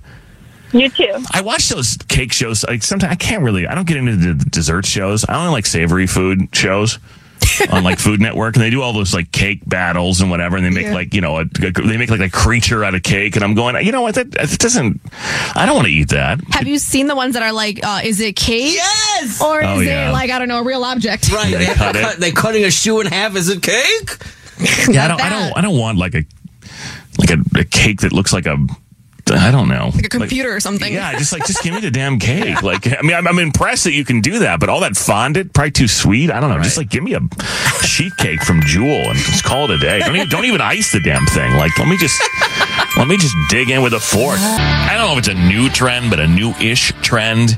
You 0.73 0.89
too. 0.89 1.13
I 1.31 1.41
watch 1.41 1.69
those 1.69 1.95
cake 2.09 2.33
shows. 2.33 2.65
Like 2.65 2.83
sometimes 2.83 3.13
I 3.13 3.15
can't 3.15 3.41
really. 3.43 3.65
I 3.65 3.73
don't 3.75 3.87
get 3.87 3.95
into 3.97 4.17
the 4.17 4.33
dessert 4.33 4.85
shows. 4.85 5.23
I 5.29 5.35
only 5.39 5.51
like 5.53 5.65
savory 5.65 6.07
food 6.07 6.49
shows. 6.53 6.99
On 7.71 7.83
like 7.83 7.99
Food 7.99 8.19
Network, 8.19 8.55
and 8.55 8.63
they 8.63 8.69
do 8.69 8.81
all 8.81 8.91
those 8.93 9.13
like 9.13 9.31
cake 9.31 9.61
battles 9.65 10.19
and 10.21 10.29
whatever, 10.29 10.57
and 10.57 10.65
they 10.65 10.69
make 10.69 10.85
Yeah. 10.87 10.93
like 10.93 11.13
you 11.13 11.21
know 11.21 11.39
a, 11.39 11.45
they 11.45 11.97
make 11.97 12.09
like 12.09 12.19
a 12.19 12.29
creature 12.29 12.83
out 12.83 12.95
of 12.95 13.03
cake, 13.03 13.35
and 13.35 13.43
I'm 13.45 13.53
going, 13.53 13.83
you 13.85 13.91
know 13.91 14.01
what, 14.01 14.15
that 14.15 14.27
it 14.35 14.59
doesn't. 14.59 14.99
I 15.55 15.65
don't 15.65 15.75
want 15.75 15.87
to 15.87 15.93
eat 15.93 16.09
that. 16.09 16.39
Have 16.51 16.67
you 16.67 16.77
seen 16.79 17.07
the 17.07 17.15
ones 17.15 17.33
that 17.35 17.43
are 17.43 17.53
like, 17.53 17.79
uh, 17.85 18.01
is 18.03 18.19
it 18.19 18.35
cake? 18.35 18.73
Yes! 18.73 19.41
Or 19.41 19.63
Oh, 19.63 19.79
is 19.79 19.87
yeah. 19.87 20.09
it 20.09 20.13
like, 20.13 20.31
I 20.31 20.39
don't 20.39 20.47
know, 20.47 20.59
a 20.59 20.63
real 20.63 20.83
object? 20.83 21.31
Right. 21.31 21.51
They 21.51 21.65
They 21.65 21.73
cut 21.73 21.95
it. 21.95 22.01
cut, 22.01 22.17
they're 22.17 22.31
cutting 22.31 22.63
a 22.65 22.71
shoe 22.71 22.99
in 22.99 23.07
half 23.07 23.35
Is 23.35 23.49
it 23.49 23.61
cake. 23.61 24.17
Yeah, 24.89 25.05
I 25.05 25.07
don't, 25.07 25.21
I 25.21 25.29
don't, 25.29 25.57
I 25.57 25.61
don't 25.61 25.77
want 25.77 25.97
like 25.97 26.15
a 26.15 26.23
like 27.19 27.29
a, 27.31 27.37
a 27.59 27.63
cake 27.63 28.01
that 28.01 28.11
looks 28.11 28.33
like 28.33 28.45
a. 28.45 28.57
I 29.31 29.49
don't 29.49 29.67
know. 29.67 29.91
Like 29.95 30.05
a 30.05 30.09
computer 30.09 30.55
or 30.55 30.59
something. 30.59 30.93
Yeah, 30.93 31.17
just 31.17 31.33
like 31.33 31.45
just 31.45 31.63
give 31.63 31.73
me 31.73 31.81
the 31.81 31.91
damn 31.99 32.19
cake. 32.19 32.61
Like, 32.61 32.87
I 32.87 33.01
mean, 33.01 33.15
I'm, 33.15 33.27
I'm 33.27 33.39
impressed 33.39 33.85
that 33.85 33.93
you 33.93 34.05
can 34.05 34.21
do 34.21 34.39
that, 34.39 34.59
but 34.59 34.69
all 34.69 34.81
that 34.81 34.95
fondant 34.95 35.53
probably 35.53 35.71
too 35.71 35.87
sweet. 35.87 36.29
I 36.29 36.39
don't 36.39 36.49
know. 36.49 36.61
Just 36.61 36.77
like 36.77 36.89
give 36.89 37.03
me 37.03 37.15
a 37.15 37.21
sheet 37.83 38.15
cake 38.17 38.43
from 38.43 38.61
Jewel 38.61 39.09
and 39.09 39.17
just 39.17 39.43
call 39.43 39.65
it 39.65 39.71
a 39.71 39.77
day. 39.79 39.99
Don't 39.99 40.15
even, 40.15 40.29
don't 40.29 40.45
even 40.45 40.61
ice 40.61 40.91
the 40.91 40.99
damn 40.99 41.25
thing. 41.25 41.53
Like, 41.55 41.77
let 41.79 41.87
me 41.87 41.97
just 41.97 42.21
let 42.97 43.07
me 43.07 43.17
just 43.17 43.35
dig 43.49 43.69
in 43.69 43.81
with 43.81 43.93
a 43.93 43.99
fork. 43.99 44.37
I 44.39 44.93
don't 44.93 45.07
know 45.07 45.13
if 45.13 45.19
it's 45.19 45.27
a 45.27 45.33
new 45.33 45.69
trend, 45.69 46.09
but 46.09 46.19
a 46.19 46.27
new-ish 46.27 46.93
trend. 47.01 47.57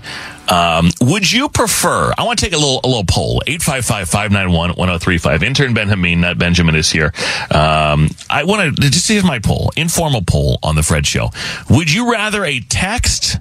Um, 0.49 0.89
would 1.01 1.31
you 1.31 1.49
prefer? 1.49 2.13
I 2.17 2.23
want 2.23 2.39
to 2.39 2.45
take 2.45 2.53
a 2.53 2.57
little 2.57 2.79
a 2.83 2.87
little 2.87 3.03
poll. 3.05 3.41
855-591-1035. 3.47 5.43
Intern 5.43 5.73
Ben 5.73 5.87
Hameen, 5.89 6.19
not 6.19 6.37
Benjamin, 6.37 6.75
is 6.75 6.89
here. 6.89 7.13
Um, 7.51 8.09
I 8.29 8.43
want 8.45 8.75
to 8.77 8.89
just 8.89 9.05
see 9.05 9.17
if 9.17 9.23
my 9.23 9.39
poll, 9.39 9.71
informal 9.75 10.21
poll 10.21 10.59
on 10.63 10.75
the 10.75 10.83
Fred 10.83 11.05
Show. 11.05 11.31
Would 11.69 11.91
you 11.91 12.11
rather 12.11 12.45
a 12.45 12.59
text 12.59 13.37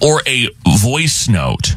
or 0.00 0.22
a 0.26 0.48
voice 0.78 1.28
note? 1.28 1.76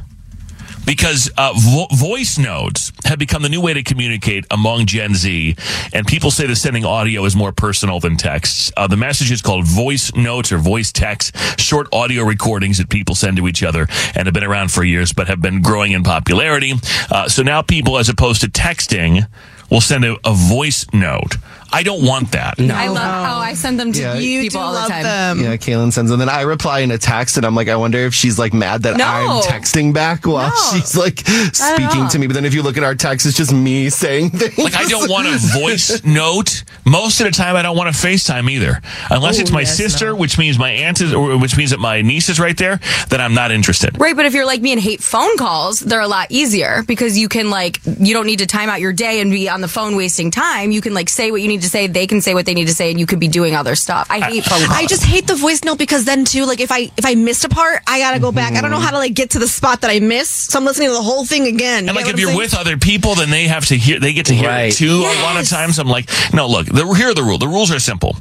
Because 0.89 1.29
uh, 1.38 1.53
vo- 1.55 1.86
voice 1.96 2.39
notes 2.39 2.91
have 3.05 3.19
become 3.19 3.43
the 3.43 3.50
new 3.50 3.62
way 3.62 3.75
to 3.75 3.84
communicate 3.84 4.46
among 4.50 4.88
Gen 4.88 5.13
Z, 5.13 5.55
and 5.93 6.08
people 6.08 6.31
say 6.31 6.48
that 6.48 6.55
sending 6.55 6.84
audio 6.84 7.25
is 7.25 7.36
more 7.36 7.51
personal 7.51 8.00
than 8.00 8.17
texts. 8.17 8.72
Uh, 8.75 8.88
the 8.88 8.98
message 8.98 9.29
is 9.29 9.39
called 9.39 9.67
voice 9.67 10.12
notes 10.15 10.51
or 10.51 10.58
voice 10.58 10.91
text, 10.91 11.38
short 11.60 11.88
audio 11.93 12.24
recordings 12.24 12.79
that 12.79 12.89
people 12.89 13.13
send 13.13 13.38
to 13.38 13.48
each 13.48 13.62
other 13.62 13.88
and 14.15 14.25
have 14.25 14.34
been 14.34 14.43
around 14.43 14.72
for 14.72 14.84
years 14.84 15.13
but 15.13 15.27
have 15.27 15.39
been 15.39 15.62
growing 15.62 15.91
in 15.91 16.01
popularity. 16.01 16.74
Uh, 17.12 17.29
so 17.29 17.43
now 17.43 17.62
people, 17.62 18.00
as 18.00 18.10
opposed 18.10 18.41
to 18.41 18.48
texting, 18.48 19.27
will 19.69 19.81
send 19.81 20.03
a, 20.03 20.17
a 20.25 20.34
voice 20.34 20.88
note. 20.91 21.36
I 21.71 21.83
don't 21.83 22.03
want 22.05 22.31
that. 22.33 22.57
No. 22.59 22.73
I 22.75 22.88
love, 22.88 22.97
oh, 23.38 23.39
I 23.41 23.53
send 23.53 23.79
them 23.79 23.91
to 23.93 23.99
Yeah. 24.01 24.13
you 24.15 24.29
You 24.29 24.41
people 24.43 24.59
do 24.61 24.65
all 24.65 24.73
the 24.73 24.79
love 24.79 24.89
time. 24.89 25.03
them. 25.03 25.39
Yeah, 25.41 25.55
Kaylin 25.57 25.91
sends 25.93 26.09
them. 26.11 26.19
Then 26.19 26.29
I 26.29 26.41
reply 26.41 26.79
in 26.79 26.91
a 26.91 26.97
text, 26.97 27.38
and 27.38 27.45
I'm 27.45 27.55
like, 27.55 27.67
I 27.67 27.75
wonder 27.75 27.99
if 27.99 28.13
she's 28.13 28.39
like 28.39 28.53
mad 28.53 28.83
that 28.83 28.97
No. 28.97 29.05
I'm 29.05 29.41
texting 29.43 29.93
back 29.93 30.25
while 30.25 30.49
No. 30.49 30.71
she's 30.79 30.95
like 30.97 31.19
speaking 31.53 32.01
all. 32.03 32.09
to 32.09 32.19
me. 32.19 32.27
But 32.27 32.33
then 32.33 32.45
if 32.45 32.53
you 32.53 32.63
look 32.63 32.77
at 32.77 32.83
our 32.83 32.95
text, 32.95 33.25
it's 33.25 33.38
just 33.38 33.53
me 33.53 33.89
saying 33.89 34.29
things. 34.31 34.57
Like 34.57 34.75
I 34.75 34.85
don't 34.85 35.09
want 35.09 35.27
a 35.27 35.38
voice 35.59 36.03
note. 36.03 36.63
Most 36.85 37.19
of 37.21 37.25
the 37.25 37.31
time, 37.31 37.55
I 37.55 37.61
don't 37.61 37.77
want 37.77 37.93
to 37.93 38.07
FaceTime 38.07 38.49
either, 38.49 38.81
unless 39.11 39.39
it's 39.39 39.51
my 39.51 39.63
sister, 39.63 40.15
which 40.15 40.38
means 40.39 40.57
my 40.57 40.71
aunt 40.71 41.01
is, 41.01 41.13
or 41.13 41.38
which 41.38 41.55
means 41.57 41.69
that 41.71 41.79
my 41.79 42.01
niece 42.01 42.29
is 42.29 42.39
right 42.39 42.57
there. 42.57 42.79
Then 43.09 43.21
I'm 43.21 43.33
not 43.33 43.51
interested. 43.51 43.99
Right, 43.99 44.15
but 44.15 44.25
if 44.25 44.33
you're 44.33 44.45
like 44.45 44.61
me 44.61 44.71
and 44.71 44.81
hate 44.81 45.01
phone 45.01 45.38
calls, 45.38 45.79
they're 45.79 46.01
a 46.01 46.07
lot 46.07 46.27
easier 46.31 46.83
because 46.88 47.17
you 47.17 47.29
can 47.29 47.49
like 47.49 47.79
you 47.85 48.13
don't 48.13 48.25
need 48.25 48.39
to 48.39 48.47
time 48.47 48.69
out 48.69 48.81
your 48.81 48.93
day 48.93 49.19
and 49.21 49.29
be 49.31 49.47
on 49.49 49.61
the 49.61 49.67
phone 49.67 49.95
wasting 49.95 50.31
time. 50.31 50.71
You 50.71 50.81
can 50.81 50.93
like 50.93 51.09
say 51.09 51.31
what 51.31 51.41
you 51.41 51.47
need 51.47 51.59
to 51.62 51.70
say, 51.70 51.88
they 51.88 52.08
can 52.08 52.22
say 52.22 52.34
what 52.34 52.46
they 52.46 52.54
need 52.54 52.68
to 52.68 52.74
say, 52.74 52.89
and 52.92 53.00
you 53.00 53.06
could 53.06 53.20
be 53.20 53.28
doing 53.28 53.56
other 53.56 53.75
stuff. 53.75 54.08
I 54.10 54.20
hate 54.20 54.44
phone 54.46 54.60
calls. 54.66 54.72
I 54.78 54.86
just 54.86 55.04
hate 55.04 55.28
the 55.28 55.36
voice 55.36 55.63
note 55.63 55.78
because 55.78 56.06
then 56.06 56.25
too, 56.25 56.46
like 56.46 56.60
if 56.60 56.72
I 56.72 56.92
if 56.98 57.06
I 57.06 57.16
missed 57.16 57.44
a 57.46 57.50
part, 57.50 57.82
I 57.88 58.00
gotta 58.00 58.20
go 58.20 58.32
back. 58.32 58.54
I 58.54 58.62
don't 58.62 58.72
know 58.72 58.80
how 58.80 58.92
to 58.92 58.98
like 58.98 59.13
get 59.13 59.32
to 59.32 59.39
the 59.39 59.48
spot 59.48 59.82
that 59.82 59.92
I 59.92 60.00
missed, 60.00 60.51
so 60.51 60.60
I'm 60.60 60.66
listening 60.66 60.89
to 60.89 60.94
the 60.94 61.01
whole 61.01 61.25
thing 61.25 61.48
again. 61.48 61.84
You 61.86 61.89
And 61.89 61.96
get 61.96 61.96
like 61.96 62.06
what 62.06 62.10
if 62.10 62.13
I'm 62.16 62.20
you're 62.20 62.28
saying? 62.30 62.38
with 62.39 62.56
other 62.56 62.78
people, 62.78 63.16
then 63.16 63.30
they 63.30 63.48
have 63.48 63.66
to 63.68 63.75
hear. 63.78 64.00
They 64.00 64.13
get 64.13 64.28
to 64.28 64.34
hear 64.36 64.48
Right. 64.50 64.74
it 64.74 64.75
too. 64.78 65.01
A 65.06 65.22
lot 65.24 65.39
of 65.39 65.48
times, 65.48 65.80
I'm 65.80 65.88
like, 65.88 66.10
no. 66.34 66.48
Look, 66.48 66.68
the, 66.68 66.86
here 66.96 67.10
are 67.10 67.13
the 67.13 67.24
rules. 67.24 67.39
The 67.39 67.48
rules 67.48 67.72
are 67.72 67.80
simple. 67.80 68.16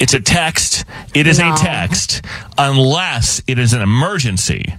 it's 0.00 0.14
a 0.14 0.20
text. 0.20 0.84
It 1.14 1.26
is 1.26 1.38
a 1.38 1.52
text 1.56 2.22
unless 2.58 3.42
it 3.46 3.58
is 3.58 3.72
an 3.72 3.82
emergency. 3.82 4.74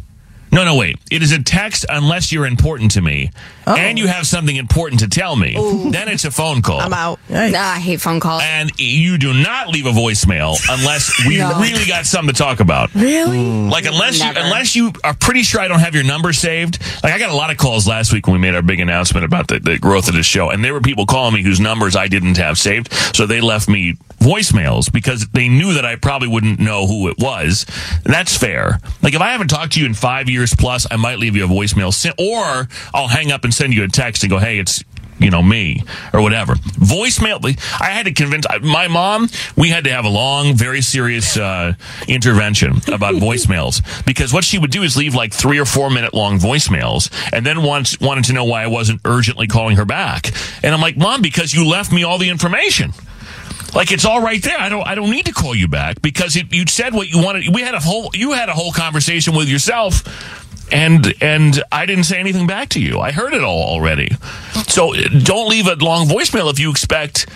No, 0.54 0.64
no, 0.64 0.76
wait. 0.76 1.00
It 1.10 1.24
is 1.24 1.32
a 1.32 1.42
text 1.42 1.86
unless 1.90 2.32
you're 2.32 2.46
important 2.46 2.92
to 2.92 3.02
me 3.02 3.32
oh. 3.66 3.76
and 3.76 3.98
you 3.98 4.08
have 4.08 4.28
something 4.28 4.56
important 4.56 5.00
to 5.02 5.08
tell 5.08 5.36
me. 5.36 5.54
Then 5.92 6.08
it's 6.08 6.26
a 6.26 6.32
phone 6.32 6.62
call. 6.62 6.80
I'm 6.80 6.94
out. 6.94 7.20
Nah, 7.28 7.40
I 7.58 7.80
hate 7.80 8.02
phone 8.02 8.20
calls. 8.20 8.44
And 8.46 8.72
you 8.78 9.18
do 9.18 9.34
not 9.34 9.70
leave 9.70 9.88
a 9.88 9.92
voicemail 9.92 10.58
unless 10.70 11.26
we 11.28 11.38
No. 11.40 11.60
really 11.60 11.86
got 11.86 12.06
something 12.06 12.34
to 12.34 12.38
talk 12.38 12.60
about. 12.60 12.94
Really? 12.94 13.38
Mm. 13.40 13.72
Like 13.72 13.86
unless 13.86 14.20
Never. 14.20 14.40
you 14.40 14.46
unless 14.46 14.76
you 14.76 14.92
are 15.04 15.16
pretty 15.16 15.42
sure 15.42 15.60
I 15.60 15.68
don't 15.68 15.80
have 15.80 15.96
your 15.96 16.04
number 16.04 16.34
saved. 16.34 16.80
Like 17.04 17.14
I 17.14 17.20
got 17.20 17.32
a 17.32 17.36
lot 17.36 17.50
of 17.50 17.58
calls 17.58 17.88
last 17.88 18.14
week 18.14 18.28
when 18.28 18.34
we 18.34 18.40
made 18.40 18.54
our 18.54 18.62
big 18.62 18.80
announcement 18.80 19.26
about 19.26 19.48
the, 19.48 19.60
the 19.60 19.80
growth 19.80 20.08
of 20.08 20.14
the 20.14 20.24
show, 20.24 20.52
and 20.52 20.64
there 20.64 20.74
were 20.74 20.82
people 20.82 21.06
calling 21.06 21.34
me 21.34 21.42
whose 21.42 21.60
numbers 21.60 21.96
I 21.96 22.08
didn't 22.08 22.38
have 22.38 22.58
saved, 22.60 22.94
so 23.16 23.26
they 23.26 23.42
left 23.42 23.68
me 23.68 23.96
voicemails 24.20 24.92
because 24.92 25.28
they 25.28 25.50
knew 25.50 25.74
that 25.74 25.86
I 25.86 25.96
probably 25.96 26.28
wouldn't 26.28 26.60
know 26.60 26.88
who 26.88 27.10
it 27.10 27.18
was. 27.20 27.66
That's 28.04 28.38
fair. 28.38 28.80
Like 29.02 29.14
if 29.14 29.22
I 29.22 29.32
haven't 29.32 29.50
talked 29.50 29.74
to 29.74 29.80
you 29.80 29.86
in 29.86 29.94
five 29.94 30.30
years 30.30 30.54
plus, 30.56 30.88
I 30.90 30.96
might 30.96 31.20
leave 31.20 31.36
you 31.36 31.46
a 31.46 31.48
voicemail, 31.48 31.94
or 32.20 32.68
I'll 32.94 33.08
hang 33.08 33.32
up 33.32 33.44
and 33.44 33.54
send 33.54 33.74
you 33.74 33.84
a 33.84 33.88
text 33.88 34.24
and 34.24 34.30
go, 34.30 34.40
"Hey, 34.40 34.60
it's." 34.60 34.84
You 35.20 35.30
know 35.30 35.44
me 35.44 35.84
or 36.12 36.22
whatever. 36.22 36.56
Voicemail. 36.56 37.40
I 37.80 37.92
had 37.92 38.08
to 38.08 38.14
convince 38.14 38.46
my 38.62 38.88
mom. 38.88 39.30
We 39.56 39.70
had 39.70 39.84
to 39.86 39.92
have 39.92 40.06
a 40.06 40.10
long, 40.10 40.56
very 40.56 40.82
serious 40.82 41.38
uh, 41.38 41.74
intervention 42.08 42.78
about 42.92 43.14
voicemails 43.16 43.82
because 44.06 44.34
what 44.34 44.44
she 44.44 44.58
would 44.58 44.72
do 44.72 44.82
is 44.82 44.98
leave 44.98 45.14
like 45.16 45.32
three 45.32 45.60
or 45.60 45.66
four 45.66 45.90
minute 45.92 46.14
long 46.14 46.40
voicemails, 46.40 47.10
and 47.32 47.46
then 47.46 47.64
once 47.64 48.00
wanted 48.02 48.26
to 48.26 48.34
know 48.34 48.44
why 48.44 48.64
I 48.64 48.68
wasn't 48.68 49.02
urgently 49.06 49.48
calling 49.48 49.78
her 49.78 49.86
back. 49.86 50.32
And 50.64 50.74
I'm 50.74 50.82
like, 50.82 50.98
Mom, 50.98 51.22
because 51.22 51.54
you 51.54 51.68
left 51.68 51.92
me 51.92 52.04
all 52.04 52.18
the 52.18 52.30
information. 52.30 52.92
Like 53.74 53.92
it's 53.92 54.06
all 54.06 54.22
right 54.22 54.42
there. 54.42 54.58
I 54.60 54.70
don't. 54.70 54.86
I 54.88 54.96
don't 54.96 55.10
need 55.10 55.26
to 55.26 55.34
call 55.34 55.56
you 55.56 55.68
back 55.68 56.02
because 56.02 56.36
it, 56.36 56.54
you 56.54 56.66
said 56.68 56.94
what 56.94 57.08
you 57.08 57.24
wanted. 57.24 57.54
We 57.54 57.62
had 57.62 57.74
a 57.74 57.80
whole. 57.80 58.12
You 58.14 58.34
had 58.34 58.50
a 58.50 58.54
whole 58.54 58.72
conversation 58.72 59.36
with 59.36 59.50
yourself, 59.50 60.04
and 60.72 61.14
and 61.22 61.64
I 61.72 61.86
didn't 61.86 62.06
say 62.06 62.20
anything 62.20 62.48
back 62.48 62.70
to 62.70 62.80
you. 62.80 63.00
I 63.00 63.12
heard 63.12 63.34
it 63.34 63.44
all 63.44 63.64
already. 63.64 64.16
So 64.68 64.94
don't 64.94 65.50
leave 65.50 65.68
a 65.68 65.76
long 65.76 66.08
voicemail 66.08 66.52
if 66.52 66.60
you 66.60 66.70
expect 66.70 67.28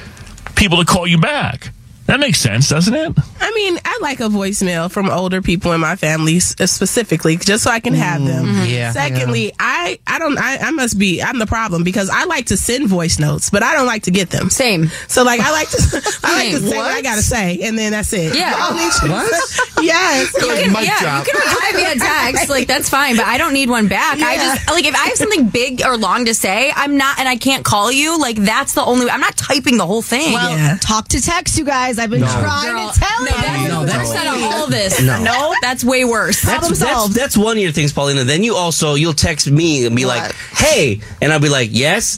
people 0.55 0.77
to 0.77 0.85
call 0.85 1.07
you 1.07 1.17
back. 1.17 1.71
That 2.07 2.19
makes 2.21 2.39
sense, 2.39 2.69
doesn't 2.69 2.93
it? 2.93 3.13
I 3.39 3.51
mean, 3.53 3.77
I 3.83 3.99
like 4.01 4.19
a 4.21 4.29
voicemail 4.29 4.89
from 4.89 5.09
older 5.09 5.41
people 5.41 5.73
in 5.73 5.81
my 5.81 5.95
family 5.97 6.39
specifically, 6.39 7.35
just 7.37 7.63
so 7.65 7.69
I 7.71 7.79
can 7.81 7.93
have 7.93 8.23
them. 8.25 8.45
Mm-hmm. 8.45 8.65
Yeah. 8.69 8.91
Secondly, 8.93 9.51
I 9.59 9.99
I 10.07 10.17
don't 10.19 10.37
I, 10.37 10.57
I 10.57 10.71
must 10.71 10.97
be 10.97 11.21
I'm 11.21 11.37
the 11.39 11.45
problem 11.45 11.83
because 11.83 12.09
I 12.09 12.23
like 12.25 12.45
to 12.47 12.57
send 12.57 12.87
voice 12.87 13.19
notes, 13.19 13.49
but 13.49 13.61
I 13.63 13.73
don't 13.75 13.85
like 13.87 14.03
to 14.03 14.11
get 14.11 14.29
them. 14.29 14.49
Same. 14.49 14.89
So 15.07 15.23
like 15.23 15.41
I 15.41 15.51
like 15.51 15.69
to 15.69 15.77
I 16.23 16.33
like 16.51 16.61
to 16.61 16.67
say 16.69 16.77
what 16.77 16.87
I 16.91 17.01
gotta 17.01 17.21
say, 17.21 17.59
and 17.63 17.77
then 17.77 17.91
that's 17.91 18.13
it. 18.13 18.35
Yeah. 18.35 18.53
I 18.55 18.69
don't 18.69 18.77
need 18.77 18.93
you- 19.03 19.76
yes. 19.81 20.33
You 20.33 20.47
can, 20.47 20.73
mic 20.73 20.85
yeah, 20.85 20.99
drop. 20.99 21.27
you 21.27 21.33
can 21.33 21.41
reply 21.41 21.71
via 21.73 21.95
text, 21.99 22.49
like 22.49 22.67
that's 22.67 22.89
fine, 22.89 23.15
but 23.15 23.25
I 23.25 23.37
don't 23.37 23.53
need 23.53 23.69
one 23.69 23.87
back. 23.87 24.19
I 24.19 24.35
just 24.35 24.69
like 24.69 24.85
if 24.85 24.95
I 24.95 25.07
have 25.07 25.17
something 25.17 25.49
big 25.49 25.81
or 25.85 25.97
long 25.97 26.25
to 26.25 26.33
say, 26.33 26.71
I'm 26.75 26.97
not, 26.97 27.19
and 27.19 27.27
I 27.27 27.35
can't 27.37 27.63
call 27.65 27.91
you. 27.91 28.19
Like 28.19 28.37
that's 28.37 28.73
the 28.73 28.83
only. 28.83 29.09
I'm 29.09 29.21
not 29.21 29.35
typing 29.37 29.77
the 29.77 29.85
whole 29.85 30.01
thing. 30.01 30.33
Well, 30.33 30.49
Yeah. 30.57 30.77
talk 30.81 31.07
to 31.09 31.21
text, 31.21 31.57
you 31.57 31.65
guys. 31.65 31.99
I've 31.99 32.09
been 32.09 32.21
trying 32.21 32.73
Girl, 32.75 32.89
to 32.91 32.99
tell 32.99 33.23
no, 33.23 33.29
you. 33.29 33.35
that's 33.41 33.69
No, 33.69 33.85
that's- 33.85 34.07
worst 34.09 34.25
out 34.25 34.35
of 34.37 34.43
all 34.43 34.67
this. 34.67 35.01
No. 35.01 35.23
no, 35.23 35.53
that's 35.61 35.83
way 35.83 36.05
worse. 36.05 36.43
Problem 36.43 36.69
That's, 36.71 36.79
that's, 36.79 36.91
solved. 36.91 37.15
that's 37.15 37.37
one 37.37 37.57
of 37.57 37.63
your 37.63 37.71
things, 37.71 37.93
Paulina. 37.93 38.23
Then 38.23 38.43
you 38.43 38.55
also 38.55 38.95
you'll 38.95 39.13
text 39.13 39.49
me 39.49 39.85
and 39.85 39.95
be 39.95 40.05
like, 40.05 40.33
"Hey," 40.55 41.01
and 41.21 41.31
I'll 41.31 41.39
be 41.39 41.49
like, 41.49 41.69
"Yes," 41.71 42.17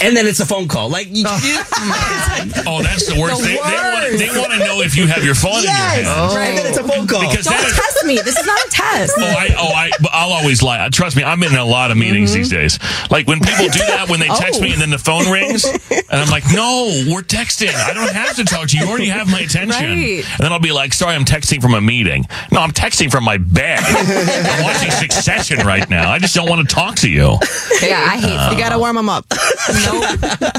and 0.00 0.16
then 0.16 0.26
it's 0.26 0.40
a 0.40 0.46
phone 0.46 0.68
call. 0.68 0.88
Like, 0.88 1.08
you, 1.10 1.24
Oh, 2.66 2.80
that's 2.82 3.06
the 3.06 3.18
worst. 3.20 3.42
The 3.42 3.48
they, 3.48 3.54
they, 3.54 3.58
want, 3.58 4.18
they 4.18 4.38
want 4.38 4.52
to 4.52 4.58
know 4.58 4.80
if 4.80 4.96
you 4.96 5.06
have 5.06 5.24
your 5.24 5.34
phone 5.34 5.62
yes, 5.62 5.98
in 5.98 6.04
your 6.04 6.14
hand. 6.14 6.48
and 6.48 6.58
then 6.58 6.66
it's 6.66 6.78
a 6.78 6.84
phone 6.86 7.06
call. 7.06 7.20
Because 7.20 7.44
Don't 7.44 7.56
that 7.56 7.68
is, 7.68 7.76
test 7.76 8.06
me. 8.06 8.16
This 8.16 8.38
is 8.38 8.46
not 8.46 8.58
a 8.58 8.70
test. 8.70 9.14
Oh, 9.18 9.22
I, 9.24 9.48
oh, 9.58 9.72
I, 9.74 9.90
I'll 10.12 10.32
always 10.32 10.62
lie. 10.62 10.78
Uh, 10.78 10.90
Trust 10.90 11.16
me, 11.16 11.24
I'm 11.24 11.42
in 11.42 11.54
a 11.54 11.64
lot 11.64 11.90
of 11.90 11.96
meetings 11.96 12.32
these 12.32 12.48
days. 12.48 12.78
Like 13.10 13.26
when 13.26 13.40
people 13.40 13.66
do 13.66 13.80
that, 13.80 14.08
when 14.08 14.20
they 14.20 14.28
text 14.28 14.60
me 14.62 14.72
and 14.72 14.80
then 14.80 14.90
the 14.90 14.98
phone 14.98 15.30
rings, 15.30 15.64
and 15.64 16.04
I'm 16.10 16.30
like, 16.30 16.44
no, 16.52 17.04
we're 17.08 17.22
texting. 17.22 17.74
I 17.74 17.92
don't 17.92 18.12
have 18.12 18.36
to 18.36 18.44
talk 18.44 18.68
to 18.68 18.76
you. 18.76 18.84
You 18.84 18.90
already 18.90 19.08
have 19.08 19.30
my 19.30 19.40
attention. 19.40 19.70
Right. 19.70 20.24
And 20.24 20.38
then 20.38 20.52
I'll 20.52 20.60
be 20.60 20.72
like, 20.72 20.92
sorry, 20.92 21.14
I'm 21.14 21.24
texting 21.24 21.60
from 21.60 21.74
a 21.74 21.80
meeting. 21.80 22.26
No, 22.52 22.60
I'm 22.60 22.70
texting 22.72 23.10
from 23.10 23.24
my 23.24 23.38
bed. 23.38 23.80
I'm 23.82 24.64
watching 24.64 24.90
Succession 24.90 25.66
right 25.66 25.88
now. 25.90 26.10
I 26.10 26.18
just 26.18 26.34
don't 26.34 26.48
want 26.48 26.66
to 26.68 26.74
talk 26.74 26.96
to 26.96 27.10
you. 27.10 27.36
Yeah, 27.82 28.04
I 28.08 28.18
hate. 28.18 28.52
you 28.52 28.58
gotta 28.58 28.78
warm 28.78 28.96
them 28.96 29.08
up. 29.08 29.26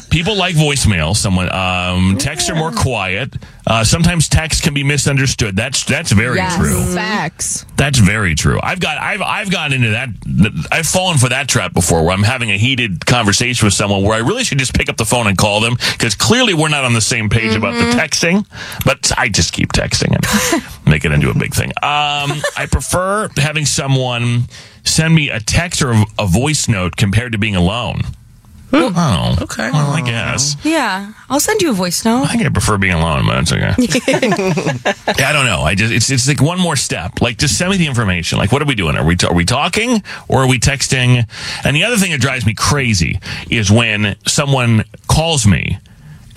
People 0.09 0.35
like 0.35 0.55
voicemail. 0.55 1.15
Someone 1.15 1.51
um, 1.53 2.17
texts 2.17 2.49
are 2.49 2.55
more 2.55 2.71
quiet. 2.71 3.33
Uh, 3.65 3.83
sometimes 3.83 4.27
text 4.27 4.63
can 4.63 4.73
be 4.73 4.83
misunderstood. 4.83 5.55
That's 5.55 5.83
that's 5.83 6.11
very 6.11 6.37
Yes. 6.37 6.55
true. 6.57 6.83
Facts. 6.95 7.65
That's 7.77 7.99
very 7.99 8.33
true. 8.35 8.59
I've 8.61 8.79
got 8.79 8.97
I've 8.97 9.21
I've 9.21 9.51
gotten 9.51 9.73
into 9.73 9.89
that. 9.91 10.67
I've 10.71 10.87
fallen 10.87 11.17
for 11.17 11.29
that 11.29 11.47
trap 11.47 11.73
before, 11.73 12.03
where 12.03 12.11
I'm 12.13 12.23
having 12.23 12.49
a 12.51 12.57
heated 12.57 13.05
conversation 13.05 13.65
with 13.65 13.73
someone 13.73 14.03
where 14.03 14.13
I 14.13 14.19
really 14.25 14.43
should 14.43 14.57
just 14.59 14.73
pick 14.73 14.89
up 14.89 14.97
the 14.97 15.05
phone 15.05 15.27
and 15.27 15.37
call 15.37 15.61
them 15.61 15.75
because 15.93 16.15
clearly 16.15 16.53
we're 16.53 16.69
not 16.69 16.83
on 16.83 16.93
the 16.93 17.01
same 17.01 17.29
page 17.29 17.55
about 17.55 17.73
the 17.73 17.91
texting. 17.97 18.45
But 18.85 19.11
I 19.17 19.29
just 19.29 19.53
keep 19.53 19.71
texting 19.73 20.15
and 20.15 20.63
make 20.87 21.05
it 21.05 21.11
into 21.11 21.29
a 21.29 21.35
big 21.37 21.53
thing. 21.53 21.69
Um, 21.83 22.41
I 22.57 22.67
prefer 22.71 23.29
having 23.37 23.65
someone 23.65 24.45
send 24.83 25.13
me 25.13 25.29
a 25.29 25.39
text 25.39 25.81
or 25.83 25.91
a, 25.91 26.05
a 26.17 26.25
voice 26.25 26.67
note 26.67 26.95
compared 26.95 27.33
to 27.33 27.37
being 27.37 27.55
alone. 27.55 28.01
Oh, 28.71 28.93
oh, 28.95 29.43
okay. 29.43 29.71
Well, 29.71 29.91
I 29.91 30.01
oh. 30.01 30.05
guess. 30.05 30.55
Yeah, 30.63 31.13
I'll 31.29 31.39
send 31.39 31.61
you 31.61 31.71
a 31.71 31.73
voice 31.73 32.05
note. 32.05 32.23
I 32.23 32.27
think 32.27 32.45
I 32.45 32.49
prefer 32.49 32.77
being 32.77 32.93
alone, 32.93 33.25
but 33.25 33.35
that's 33.35 33.51
okay. 33.51 33.73
yeah, 35.17 35.29
I 35.29 35.33
don't 35.33 35.45
know. 35.45 35.61
I 35.61 35.75
just 35.75 35.91
it's 35.91 36.09
it's 36.09 36.27
like 36.27 36.41
one 36.41 36.59
more 36.59 36.75
step. 36.75 37.21
Like 37.21 37.37
just 37.37 37.57
send 37.57 37.71
me 37.71 37.77
the 37.77 37.87
information. 37.87 38.37
Like 38.37 38.51
what 38.51 38.61
are 38.61 38.65
we 38.65 38.75
doing? 38.75 38.95
Are 38.95 39.05
we 39.05 39.15
are 39.27 39.33
we 39.33 39.45
talking 39.45 40.03
or 40.27 40.43
are 40.43 40.47
we 40.47 40.59
texting? 40.59 41.27
And 41.65 41.75
the 41.75 41.83
other 41.83 41.97
thing 41.97 42.11
that 42.11 42.21
drives 42.21 42.45
me 42.45 42.53
crazy 42.53 43.19
is 43.49 43.71
when 43.71 44.15
someone 44.27 44.85
calls 45.07 45.47
me 45.47 45.79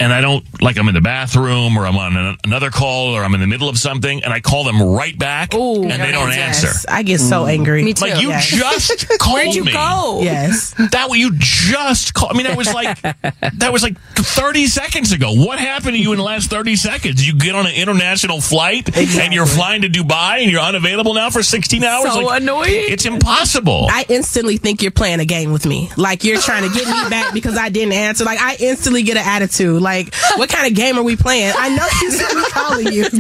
and 0.03 0.13
I 0.13 0.21
don't 0.21 0.45
like 0.61 0.77
I'm 0.79 0.89
in 0.89 0.95
the 0.95 1.01
bathroom 1.01 1.77
or 1.77 1.87
I'm 1.87 1.97
on 1.97 2.17
an, 2.17 2.37
another 2.45 2.71
call 2.71 3.15
or 3.15 3.23
I'm 3.25 3.35
in 3.35 3.41
the 3.41 3.47
middle 3.47 3.69
of 3.69 3.79
something 3.79 4.23
and 4.25 4.33
I 4.33 4.41
call 4.41 4.65
them 4.65 4.83
right 4.83 5.17
back 5.19 5.55
and 5.55 5.91
they 5.91 6.11
don't 6.13 6.29
Yes. 6.33 6.65
answer. 6.65 6.89
I 6.91 7.03
get 7.03 7.21
so 7.21 7.45
mm. 7.45 7.51
angry. 7.53 7.83
Me 7.85 7.93
too. 7.95 8.07
Like 8.07 8.21
you 8.23 8.29
Yes. 8.31 8.49
just 8.49 9.09
called 9.19 9.35
Where'd 9.35 9.55
you 9.55 9.65
me. 9.65 9.73
go? 9.73 10.21
Yes. 10.23 10.75
That 10.91 11.09
way 11.11 11.19
you 11.19 11.33
just 11.39 12.15
called. 12.15 12.33
I 12.33 12.37
mean, 12.37 12.47
that 12.47 12.57
was 12.57 12.73
like 12.73 13.01
that 13.59 13.73
was 13.73 13.83
like 13.83 13.97
30 14.17 14.67
seconds 14.67 15.13
ago. 15.13 15.33
What 15.33 15.59
happened 15.59 15.95
to 15.95 16.01
you 16.03 16.13
in 16.13 16.19
the 16.19 16.25
last 16.25 16.51
30 16.51 16.77
seconds? 16.77 17.27
You 17.27 17.35
get 17.39 17.55
on 17.55 17.67
an 17.67 17.75
international 17.75 18.41
flight 18.41 18.97
and 18.97 19.33
you're 19.33 19.47
flying 19.47 19.83
to 19.83 19.89
Dubai 19.89 20.43
and 20.43 20.51
you're 20.51 20.61
unavailable 20.61 21.15
now 21.15 21.31
for 21.31 21.43
16 21.43 21.85
hours. 21.85 22.13
So 22.13 22.21
Like, 22.21 22.43
annoying. 22.43 22.71
It's 22.89 23.07
impossible. 23.07 23.87
I 23.91 24.05
instantly 24.09 24.57
think 24.57 24.83
you're 24.83 24.91
playing 24.91 25.21
a 25.21 25.25
game 25.25 25.53
with 25.53 25.67
me. 25.67 25.91
Like 25.97 26.25
you're 26.25 26.41
trying 26.41 26.69
to 26.69 26.75
get 26.77 26.87
me 26.87 27.09
back 27.11 27.33
because 27.39 27.57
I 27.57 27.69
didn't 27.69 27.93
answer. 27.93 28.25
Like 28.25 28.41
I 28.41 28.57
instantly 28.59 29.03
get 29.03 29.17
an 29.17 29.27
attitude. 29.27 29.81
Like, 29.83 29.92
what 30.37 30.49
kind 30.49 30.67
of 30.67 30.75
game 30.75 30.99
are 30.99 31.03
we 31.03 31.17
playing? 31.17 31.53
I 31.57 31.69
know 31.75 31.87
you 32.01 32.11
said 32.11 32.35
me 32.35 32.43
calling 32.51 32.93
you. 32.93 33.05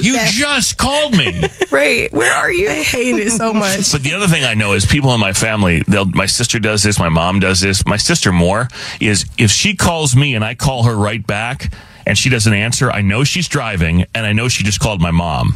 You 0.00 0.14
that. 0.14 0.30
just 0.32 0.76
called 0.76 1.16
me. 1.16 1.44
Right. 1.70 2.12
Where 2.12 2.32
are 2.32 2.52
you? 2.52 2.68
I 2.68 2.82
hate 2.82 3.14
it 3.16 3.30
so 3.30 3.52
much. 3.52 3.92
But 3.92 4.02
the 4.02 4.14
other 4.14 4.26
thing 4.26 4.44
I 4.44 4.54
know 4.54 4.72
is 4.72 4.84
people 4.86 5.12
in 5.14 5.20
my 5.20 5.32
family, 5.32 5.82
they'll, 5.86 6.04
my 6.04 6.26
sister 6.26 6.58
does 6.58 6.82
this, 6.82 6.98
my 6.98 7.08
mom 7.08 7.40
does 7.40 7.60
this, 7.60 7.86
my 7.86 7.96
sister 7.96 8.32
more, 8.32 8.68
is 9.00 9.24
if 9.38 9.50
she 9.50 9.74
calls 9.76 10.14
me 10.14 10.34
and 10.34 10.44
I 10.44 10.54
call 10.54 10.84
her 10.84 10.94
right 10.94 11.24
back 11.24 11.72
and 12.06 12.16
she 12.18 12.28
doesn't 12.28 12.52
answer, 12.52 12.90
I 12.90 13.00
know 13.02 13.24
she's 13.24 13.48
driving 13.48 14.04
and 14.14 14.26
I 14.26 14.32
know 14.32 14.48
she 14.48 14.64
just 14.64 14.80
called 14.80 15.00
my 15.00 15.10
mom 15.10 15.54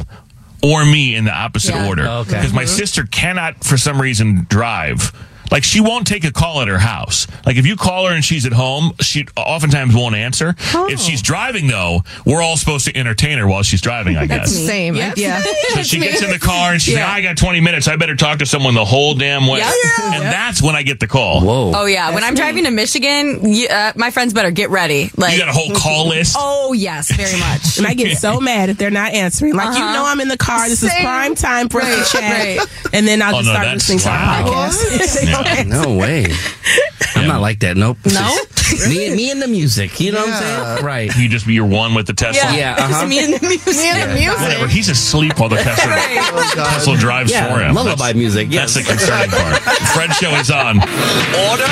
or 0.63 0.85
me 0.85 1.15
in 1.15 1.25
the 1.25 1.33
opposite 1.33 1.75
Yeah. 1.75 1.87
order. 1.87 2.07
Okay. 2.07 2.31
Because 2.31 2.53
my 2.53 2.63
mm-hmm. 2.63 2.77
sister 2.77 3.03
cannot, 3.03 3.63
for 3.63 3.77
some 3.77 4.01
reason, 4.01 4.45
drive. 4.49 5.11
Like 5.51 5.63
she 5.63 5.81
won't 5.81 6.05
take 6.07 6.23
a 6.23 6.31
call 6.31 6.61
at 6.61 6.67
her 6.67 6.77
house. 6.79 7.27
Like 7.45 7.57
if 7.57 7.65
you 7.65 7.75
call 7.75 8.07
her 8.07 8.13
and 8.13 8.23
she's 8.23 8.45
at 8.45 8.53
home, 8.53 8.93
she 9.01 9.25
oftentimes 9.35 9.95
won't 9.95 10.15
answer. 10.15 10.55
If 10.59 10.99
she's 10.99 11.21
driving 11.21 11.67
though, 11.67 12.03
we're 12.25 12.41
all 12.41 12.57
supposed 12.57 12.85
to 12.85 12.95
entertain 12.97 13.37
her 13.39 13.47
while 13.47 13.63
she's 13.63 13.81
driving, 13.81 14.17
I 14.17 14.25
guess. 14.27 14.53
Same. 14.55 14.95
Yes. 14.95 15.17
Yeah. 15.17 15.41
So 15.69 15.83
she 15.83 15.99
gets 15.99 16.21
in 16.21 16.29
the 16.31 16.39
car 16.39 16.73
and 16.73 16.81
she's 16.81 16.95
Yeah. 16.95 17.05
like, 17.05 17.17
I 17.17 17.21
got 17.21 17.37
20 17.37 17.59
minutes. 17.61 17.87
I 17.87 17.95
better 17.95 18.15
talk 18.15 18.39
to 18.39 18.45
someone 18.45 18.73
the 18.73 18.83
whole 18.85 19.13
damn 19.13 19.45
way. 19.47 19.59
Yep. 19.59 19.73
And 20.13 20.23
that's 20.23 20.61
when 20.61 20.75
I 20.75 20.81
get 20.83 20.99
the 20.99 21.07
call. 21.07 21.41
Whoa. 21.41 21.71
Oh 21.75 21.85
yeah, 21.85 22.13
when 22.13 22.23
I'm 22.23 22.33
driving 22.33 22.63
to 22.65 22.71
Michigan, 22.71 23.53
you, 23.53 23.67
uh, 23.67 23.93
my 23.95 24.09
friends 24.11 24.33
better 24.33 24.49
get 24.51 24.69
ready. 24.71 25.11
Like, 25.15 25.33
You 25.33 25.39
got 25.39 25.49
a 25.49 25.53
whole 25.53 25.73
call 25.75 26.07
list. 26.09 26.35
oh 26.39 26.73
yes, 26.73 27.11
very 27.11 27.39
much. 27.39 27.77
And 27.77 27.85
I 27.87 27.93
get 27.93 28.17
so 28.17 28.39
mad 28.39 28.69
if 28.69 28.77
they're 28.77 28.89
not 28.91 29.13
answering. 29.13 29.53
Like 29.53 29.77
you 29.77 29.83
Uh-huh. 29.83 29.93
know, 29.93 30.05
I'm 30.05 30.19
in 30.21 30.27
the 30.27 30.37
car. 30.37 30.67
This 30.67 30.81
is 30.83 30.91
prime 30.93 31.35
time 31.35 31.69
for 31.69 31.81
us 31.81 31.87
Right, 31.87 32.05
to 32.05 32.11
chat, 32.17 32.57
right. 32.57 32.89
and 32.93 33.07
then 33.07 33.21
I'll 33.21 33.35
Oh, 33.35 33.39
just 33.39 33.47
no, 33.47 33.53
start 33.53 33.65
that's- 33.65 33.89
listening 33.89 33.99
to 33.99 34.07
wow. 34.09 34.43
our 34.43 34.69
podcast. 34.69 35.29
Yeah. 35.29 35.38
Answer. 35.45 35.69
No 35.89 35.97
way. 35.97 36.27
I'm 37.15 37.27
not 37.27 37.41
like 37.41 37.59
that. 37.59 37.75
Nope. 37.77 37.97
No? 38.05 38.37
me, 38.89 39.15
me 39.15 39.31
and 39.31 39.41
the 39.41 39.47
music. 39.47 39.99
You 39.99 40.11
know 40.11 40.21
what 40.21 40.29
I'm 40.29 40.75
saying? 40.75 40.85
Right. 40.85 41.15
You 41.17 41.27
just 41.27 41.45
be 41.47 41.53
your 41.53 41.65
one 41.65 41.93
with 41.95 42.07
the 42.07 42.13
Tesla. 42.13 42.55
Yeah. 42.55 42.75
Uh-huh. 42.77 42.87
Just 42.89 43.07
me 43.07 43.19
and 43.23 43.33
the 43.33 43.47
music. 43.47 43.65
Whatever. 43.65 44.67
He's 44.67 44.89
asleep 44.89 45.39
while 45.39 45.49
the 45.49 45.57
Tesla, 45.57 45.95
Tesla 46.55 46.97
drives 46.97 47.31
Yeah, 47.31 47.53
for 47.53 47.61
him. 47.61 47.75
lullaby 47.75 48.13
music, 48.13 48.49
That's 48.49 48.75
yes. 48.75 48.85
the 48.85 48.91
concerning 48.93 49.29
part. 49.31 49.61
Fred 49.93 50.11
show 50.13 50.31
is 50.35 50.51
on. 50.51 50.79
Order! 50.79 51.67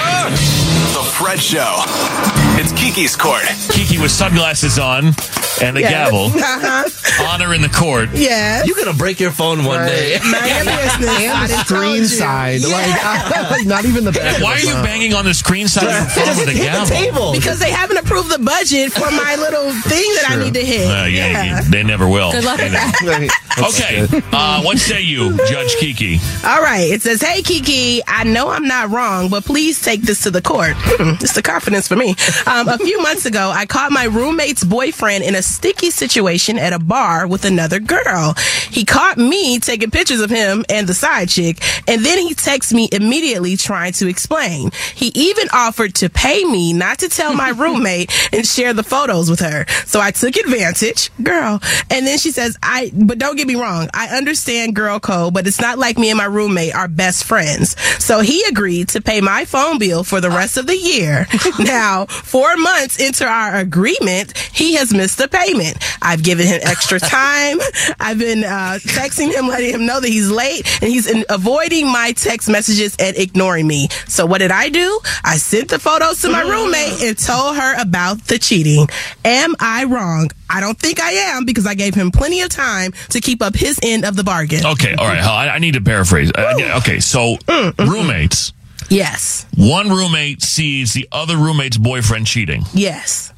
The 0.93 1.03
Fred 1.13 1.39
Show. 1.39 2.46
It's 2.59 2.73
Keke's 2.73 3.15
Court. 3.15 3.43
Keke 3.69 4.01
with 4.01 4.11
sunglasses 4.11 4.79
on 4.79 5.13
and 5.61 5.77
a 5.77 5.81
Yes. 5.81 5.91
gavel. 5.91 6.31
Uh-huh. 6.57 6.89
Honor 7.29 7.53
in 7.53 7.61
the 7.61 7.69
court. 7.69 8.09
Yeah. 8.13 8.63
You're 8.63 8.75
gonna 8.75 8.93
break 8.97 9.19
your 9.19 9.31
phone 9.31 9.63
one 9.63 9.85
day. 9.87 10.17
Mind 10.23 10.45
your 10.45 10.65
business. 10.77 11.19
And 11.21 11.49
the 11.49 11.57
screen 11.63 11.81
told 11.81 11.97
you. 11.99 12.05
side. 12.05 12.61
Like, 12.63 13.49
like, 13.51 13.65
not 13.67 13.85
even 13.85 14.03
the 14.05 14.11
back. 14.11 14.41
Why 14.41 14.53
are 14.53 14.59
you 14.59 14.73
banging 14.83 15.13
on 15.13 15.25
the 15.25 15.33
screen 15.33 15.67
side 15.67 15.85
of 15.85 15.91
your 15.93 16.05
phone 16.09 16.37
with 16.37 16.47
a 16.49 16.51
Hit 16.51 16.71
the 16.73 16.85
table. 16.93 17.31
Because 17.31 17.59
they 17.59 17.71
haven't 17.71 17.97
approved 17.97 18.29
the 18.31 18.39
budget 18.39 18.91
for 18.91 19.09
my 19.11 19.35
little 19.39 19.71
thing 19.89 20.09
that 20.21 20.25
I 20.29 20.35
need 20.43 20.53
to 20.55 20.65
hit. 20.65 20.87
Uh, 20.87 21.05
yeah, 21.05 21.43
yeah, 21.43 21.61
they 21.69 21.83
never 21.83 22.07
will. 22.07 22.31
Good 22.31 22.43
luck 22.43 22.57
with 22.59 22.71
that. 22.71 23.29
Okay, 23.57 24.05
uh, 24.31 24.61
what 24.61 24.77
say 24.77 25.01
you, 25.01 25.35
Judge 25.47 25.75
Keke? 25.81 26.19
All 26.45 26.61
right. 26.61 26.91
It 26.91 27.01
says, 27.01 27.21
Hey, 27.21 27.41
Keke, 27.41 28.01
I 28.07 28.23
know 28.23 28.49
I'm 28.49 28.67
not 28.67 28.91
wrong, 28.91 29.29
but 29.29 29.45
please 29.45 29.81
take 29.81 30.01
this 30.03 30.21
to 30.23 30.31
the 30.31 30.41
court. 30.43 30.73
it's 31.21 31.33
the 31.33 31.41
confidence 31.41 31.87
for 31.87 31.95
me. 31.95 32.15
Um, 32.47 32.69
a 32.69 32.77
few 32.77 33.01
months 33.01 33.25
ago, 33.25 33.51
I 33.53 33.65
caught 33.65 33.91
my 33.91 34.05
roommate's 34.05 34.63
boyfriend 34.63 35.25
in 35.25 35.35
a 35.35 35.41
sticky 35.41 35.89
situation 35.89 36.57
at 36.57 36.71
a 36.71 36.79
bar 36.79 37.27
with 37.27 37.43
another 37.43 37.79
girl. 37.79 38.35
He 38.69 38.85
caught 38.85 39.17
me 39.17 39.59
taking 39.59 39.91
pictures 39.91 40.21
of 40.21 40.29
him 40.29 40.63
and 40.69 40.87
the 40.87 40.93
side 40.93 41.27
chick, 41.27 41.59
and 41.89 42.05
then 42.05 42.19
he 42.19 42.33
texts 42.33 42.73
me 42.73 42.87
immediately 42.91 43.57
trying 43.57 43.91
to 43.93 44.07
explain. 44.07 44.71
He 44.95 45.07
even 45.07 45.49
offered 45.51 45.95
to 45.95 46.09
pay 46.09 46.45
me 46.45 46.71
not 46.71 46.99
to 46.99 47.09
tell 47.09 47.33
my 47.33 47.49
roommate 47.57 48.11
and 48.33 48.47
share 48.47 48.73
the 48.73 48.83
photos 48.83 49.29
with 49.29 49.41
her. 49.41 49.65
So 49.85 49.99
I 49.99 50.11
took 50.11 50.37
advantage, 50.37 51.11
girl. 51.21 51.59
And 51.89 52.07
then 52.07 52.17
she 52.17 52.31
says, 52.31 52.57
I, 52.63 52.91
but 52.93 53.19
don't 53.19 53.35
get 53.35 53.47
me 53.47 53.55
wrong. 53.55 53.89
I 53.93 54.15
understand 54.15 54.73
girl 54.73 55.01
code, 55.01 55.33
but 55.33 55.47
it's 55.47 55.59
not 55.59 55.79
like 55.79 55.97
me 55.97 56.09
and 56.11 56.17
my 56.17 56.25
roommate 56.25 56.73
are 56.73 56.87
best 56.87 57.25
friends. 57.25 57.77
So 58.01 58.21
he 58.21 58.43
agreed 58.45 58.87
to 58.89 59.01
pay 59.01 59.19
my 59.19 59.43
phone 59.43 59.79
bill 59.79 60.05
for 60.05 60.21
the 60.21 60.29
rest 60.29 60.55
of 60.55 60.65
the 60.67 60.77
year. 60.77 61.27
now, 61.59 62.05
four 62.37 62.55
months 62.57 62.99
into 62.99 63.25
our 63.25 63.55
agreement, 63.55 64.37
he 64.53 64.75
has 64.75 64.93
missed 64.93 65.17
the 65.17 65.27
payment. 65.27 65.75
I've 66.03 66.21
given 66.21 66.45
him 66.45 66.59
extra 66.61 66.99
time. 67.19 67.57
I've 67.99 68.19
been 68.19 68.43
uh, 68.43 68.77
texting 68.83 69.33
him, 69.33 69.47
letting 69.47 69.73
him 69.73 69.87
know 69.87 69.99
that 69.99 70.07
he's 70.07 70.29
late, 70.29 70.67
and 70.83 70.91
he's 70.91 71.09
in, 71.09 71.25
avoiding 71.29 71.91
my 71.91 72.11
text 72.11 72.47
messages 72.47 72.95
and 72.99 73.17
ignoring 73.17 73.65
me. 73.65 73.87
So 74.07 74.27
what 74.27 74.37
did 74.37 74.51
I 74.51 74.69
do? 74.69 74.99
I 75.23 75.37
sent 75.37 75.69
the 75.69 75.79
photos 75.79 76.21
to 76.21 76.29
my 76.29 76.43
mm. 76.43 76.51
roommate 76.51 77.01
and 77.01 77.17
told 77.17 77.55
her 77.55 77.81
about 77.81 78.23
the 78.25 78.37
cheating. 78.37 78.87
Am 79.25 79.55
I 79.59 79.85
wrong? 79.85 80.29
I 80.47 80.61
don't 80.61 80.77
think 80.77 81.01
I 81.01 81.11
am 81.33 81.43
because 81.43 81.65
I 81.65 81.73
gave 81.73 81.95
him 81.95 82.11
plenty 82.11 82.41
of 82.41 82.49
time 82.49 82.91
to 83.09 83.19
keep 83.19 83.41
up 83.41 83.55
his 83.55 83.79
end 83.81 84.05
of 84.05 84.15
the 84.15 84.23
bargain. 84.23 84.63
Okay, 84.63 84.93
all 84.93 85.07
right. 85.07 85.23
I, 85.23 85.55
I 85.55 85.57
need 85.57 85.73
to 85.73 85.81
paraphrase. 85.81 86.31
Okay, 86.37 86.99
so 86.99 87.37
mm, 87.37 87.71
mm, 87.71 87.87
roommates. 87.87 88.53
Yes. 88.89 89.45
One 89.55 89.89
roommate 89.89 90.41
sees 90.41 90.93
the 90.93 91.07
other 91.11 91.37
roommate's 91.37 91.77
boyfriend 91.77 92.27
cheating. 92.27 92.63
Yes. 92.73 93.33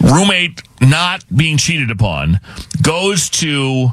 Roommate 0.00 0.62
not 0.80 1.24
being 1.34 1.56
cheated 1.56 1.90
upon 1.90 2.40
goes 2.82 3.28
to 3.30 3.92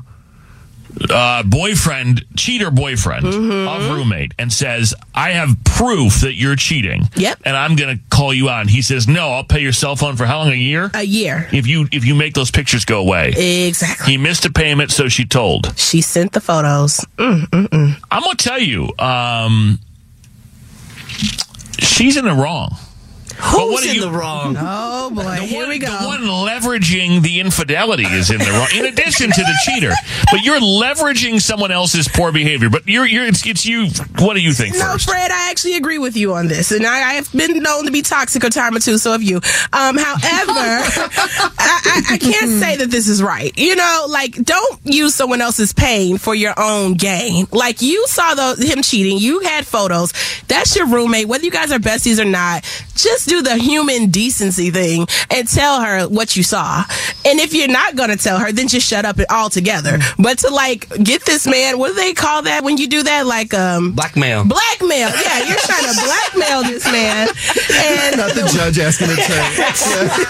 uh, 1.09 1.43
boyfriend, 1.43 2.23
cheater 2.37 2.69
boyfriend 2.69 3.25
of 3.25 3.89
roommate, 3.89 4.33
and 4.37 4.51
says, 4.51 4.93
"I 5.15 5.31
have 5.31 5.57
proof 5.63 6.21
that 6.21 6.35
you're 6.35 6.55
cheating." 6.55 7.09
Yep. 7.15 7.39
And 7.45 7.57
I'm 7.57 7.75
going 7.75 7.97
to 7.97 8.03
call 8.09 8.33
you 8.33 8.49
out. 8.49 8.69
He 8.69 8.81
says, 8.81 9.07
"No, 9.07 9.31
I'll 9.31 9.43
pay 9.43 9.59
your 9.59 9.71
cell 9.71 9.95
phone 9.95 10.15
for 10.15 10.25
how 10.25 10.39
long? 10.39 10.51
A 10.51 10.55
year? 10.55 10.91
A 10.93 11.03
year. 11.03 11.49
If 11.51 11.67
you 11.67 11.87
if 11.91 12.05
you 12.05 12.15
make 12.15 12.33
those 12.33 12.51
pictures 12.51 12.85
go 12.85 12.99
away." 12.99 13.29
Exactly. 13.67 14.11
He 14.11 14.17
missed 14.17 14.45
a 14.45 14.51
payment, 14.51 14.91
so 14.91 15.07
she 15.09 15.25
told. 15.25 15.77
She 15.77 16.01
sent 16.01 16.33
the 16.33 16.41
photos. 16.41 17.03
Mm, 17.17 17.47
mm, 17.47 17.67
mm. 17.67 17.97
I'm 18.11 18.21
gonna 18.21 18.35
tell 18.35 18.59
you, 18.59 18.89
um, 18.99 19.79
she's 21.79 22.17
in 22.17 22.25
the 22.25 22.33
wrong. 22.33 22.75
But 23.37 23.67
what 23.67 23.83
Who's 23.83 23.89
in 23.89 23.95
you- 23.95 24.01
the 24.01 24.11
wrong? 24.11 24.57
Oh 25.05 25.09
boy, 25.09 25.35
here 25.45 25.67
we 25.67 25.79
go. 25.79 25.87
The 25.99 26.07
one 26.07 26.21
leveraging 26.21 27.21
the 27.21 27.41
infidelity 27.41 28.05
is 28.05 28.31
in 28.31 28.37
the 28.39 28.45
wrong. 28.51 28.67
In 28.73 28.85
addition 28.85 29.29
to 29.31 29.41
the 29.41 29.53
cheater, 29.65 29.91
but 30.31 30.41
you're 30.43 30.59
leveraging 30.61 31.41
someone 31.41 31.71
else's 31.71 32.07
poor 32.07 32.31
behavior. 32.31 32.69
But 32.69 32.87
you're 32.87 33.05
you're 33.05 33.25
it's, 33.25 33.45
it's 33.45 33.65
you. 33.65 33.87
What 34.19 34.35
do 34.35 34.39
you 34.39 34.53
think 34.53 34.75
No, 34.75 34.93
first? 34.93 35.09
Fred, 35.09 35.29
I 35.29 35.49
actually 35.51 35.75
agree 35.75 35.97
with 35.97 36.15
you 36.15 36.33
on 36.33 36.47
this, 36.47 36.71
and 36.71 36.85
I, 36.85 36.95
I 37.09 37.13
have 37.15 37.29
been 37.33 37.61
known 37.61 37.85
to 37.85 37.91
be 37.91 38.01
toxic 38.01 38.43
a 38.45 38.49
time 38.49 38.75
or 38.75 38.79
two. 38.79 38.97
So 38.97 39.11
have 39.11 39.21
you. 39.23 39.37
Um, 39.73 39.97
however, 39.97 40.21
I, 40.57 41.81
I, 41.85 42.01
I 42.11 42.17
can't 42.17 42.51
say 42.51 42.77
that 42.77 42.89
this 42.89 43.07
is 43.09 43.21
right. 43.21 43.51
You 43.57 43.75
know, 43.75 44.05
like 44.09 44.35
don't 44.35 44.79
use 44.85 45.13
someone 45.15 45.41
else's 45.41 45.73
pain 45.73 46.17
for 46.17 46.33
your 46.33 46.53
own 46.57 46.93
gain. 46.93 47.47
Like 47.51 47.81
you 47.81 48.05
saw 48.07 48.35
the, 48.35 48.65
him 48.65 48.81
cheating, 48.83 49.17
you 49.17 49.41
had 49.41 49.67
photos. 49.67 50.13
That's 50.47 50.75
your 50.75 50.87
roommate, 50.87 51.27
whether 51.27 51.43
you 51.43 51.51
guys 51.51 51.71
are 51.71 51.79
besties 51.79 52.19
or 52.19 52.25
not. 52.25 52.63
Just 52.95 53.29
do 53.33 53.41
the 53.41 53.57
human 53.57 54.09
decency 54.11 54.69
thing 54.69 55.07
and 55.31 55.47
tell 55.47 55.81
her 55.81 56.07
what 56.07 56.35
you 56.37 56.43
saw. 56.43 56.83
And 57.25 57.39
if 57.39 57.53
you're 57.53 57.67
not 57.71 57.95
going 57.95 58.09
to 58.09 58.17
tell 58.17 58.37
her, 58.37 58.51
then 58.51 58.67
just 58.67 58.87
shut 58.87 59.05
up 59.05 59.17
altogether. 59.29 59.97
But 60.19 60.39
to 60.39 60.49
like 60.53 60.87
get 61.03 61.25
this 61.25 61.47
man, 61.47 61.79
what 61.79 61.87
do 61.89 61.93
they 61.95 62.13
call 62.13 62.43
that 62.43 62.63
when 62.63 62.77
you 62.77 62.87
do 62.87 63.01
that? 63.03 63.25
Like 63.25 63.53
um 63.53 63.93
Blackmail. 63.93 64.45
blackmail. 64.45 65.09
Yeah, 65.09 65.47
you're 65.47 65.57
trying 65.65 65.87
to 65.89 65.95
blackmail 66.03 66.63
this 66.63 66.85
man. 66.91 67.27
And 67.73 68.17
Not 68.17 68.35
the 68.35 68.45
judge 68.53 68.77
asking 68.79 69.09
a 69.09 69.15
turn. 69.27 69.49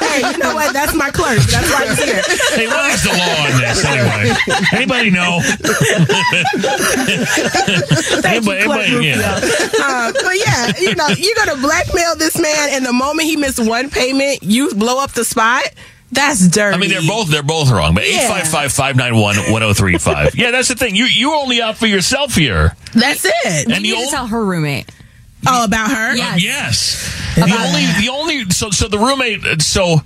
hey, 0.08 0.32
you 0.32 0.38
know 0.38 0.54
what? 0.56 0.72
That's 0.74 0.96
my 0.96 1.10
clerk. 1.12 1.40
That's 1.52 1.70
why 1.74 1.88
he's 1.88 2.04
here. 2.04 2.22
Hey, 2.56 2.68
what 2.68 2.92
is 2.94 3.04
the 3.04 3.10
law 3.12 3.36
on 3.44 3.52
this 3.60 3.84
anyway? 3.84 4.32
Anybody 4.72 5.10
know? 5.12 5.42
Thank 7.04 8.46
you, 8.46 8.52
Anybody- 8.52 8.64
Clerk 8.64 8.88
anybody- 8.88 9.08
yeah. 9.08 9.40
Uh, 9.84 10.12
but 10.14 10.36
yeah, 10.38 10.72
you 10.80 10.96
know, 10.96 11.08
you're 11.18 11.36
gonna 11.36 11.58
blackmail 11.62 12.16
this 12.16 12.40
man, 12.40 12.70
and 12.72 12.83
the 12.84 12.94
moment 12.94 13.28
he 13.28 13.36
missed 13.38 13.60
one 13.66 13.90
payment, 13.90 14.44
you 14.44 14.74
blow 14.74 15.02
up 15.04 15.12
the 15.12 15.24
spot. 15.26 15.64
That's 16.12 16.48
dirty. 16.48 16.76
I 16.76 16.78
mean, 16.80 16.90
they're 16.92 17.02
both 17.02 17.30
they're 17.30 17.42
both 17.42 17.72
wrong. 17.72 17.96
But 17.96 18.08
Yeah. 18.08 18.30
855-591-1035. 18.44 20.36
Yeah, 20.36 20.52
that's 20.52 20.68
the 20.68 20.76
thing. 20.76 20.96
You 20.96 21.06
you 21.06 21.34
only 21.34 21.62
out 21.62 21.78
for 21.78 21.88
yourself 21.88 22.36
here. 22.36 22.76
That's 22.94 23.26
it. 23.26 23.72
And 23.72 23.84
the 23.84 23.94
only 23.94 24.08
tell 24.10 24.28
her 24.28 24.46
roommate. 24.46 24.90
Oh, 25.48 25.66
about 25.66 25.92
her? 25.92 26.12
Uh, 26.12 26.36
yes. 26.38 27.10
The 27.36 27.42
only, 27.42 27.86
the 28.06 28.10
only, 28.12 28.50
so, 28.52 28.70
so 28.70 28.88
the 28.88 28.98
roommate, 28.98 29.44
uh, 29.46 29.58
so 29.60 29.98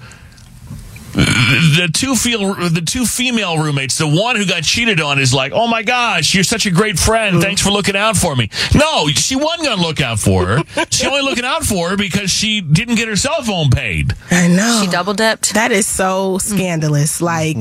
the 1.17 1.89
two 1.91 2.15
feel, 2.15 2.53
the 2.69 2.81
two 2.81 3.05
female 3.05 3.57
roommates, 3.57 3.97
the 3.97 4.07
one 4.07 4.35
who 4.35 4.45
got 4.45 4.63
cheated 4.63 5.01
on 5.01 5.17
is 5.17 5.33
like, 5.33 5.51
oh 5.51 5.67
my 5.67 5.81
gosh, 5.81 6.35
you're 6.35 6.43
such 6.43 6.65
a 6.65 6.71
great 6.71 6.99
friend. 6.99 7.41
Thanks 7.41 7.61
for 7.61 7.71
looking 7.71 7.95
out 7.95 8.15
for 8.15 8.35
me. 8.35 8.49
No, 8.75 9.07
she 9.07 9.35
wasn't 9.35 9.63
going 9.63 9.77
to 9.77 9.83
look 9.83 10.01
out 10.01 10.19
for 10.19 10.45
her. 10.45 10.63
she 10.91 11.07
only 11.07 11.21
looking 11.21 11.45
out 11.45 11.63
for 11.63 11.89
her 11.89 11.97
because 11.97 12.29
she 12.29 12.61
didn't 12.61 12.95
get 12.95 13.07
her 13.07 13.15
cell 13.15 13.41
phone 13.41 13.69
paid. 13.69 14.13
I 14.29 14.47
know. 14.47 14.81
She 14.83 14.91
double 14.91 15.13
dipped. 15.13 15.55
That 15.55 15.71
is 15.71 15.87
so 15.87 16.37
scandalous. 16.37 17.21
Like, 17.21 17.57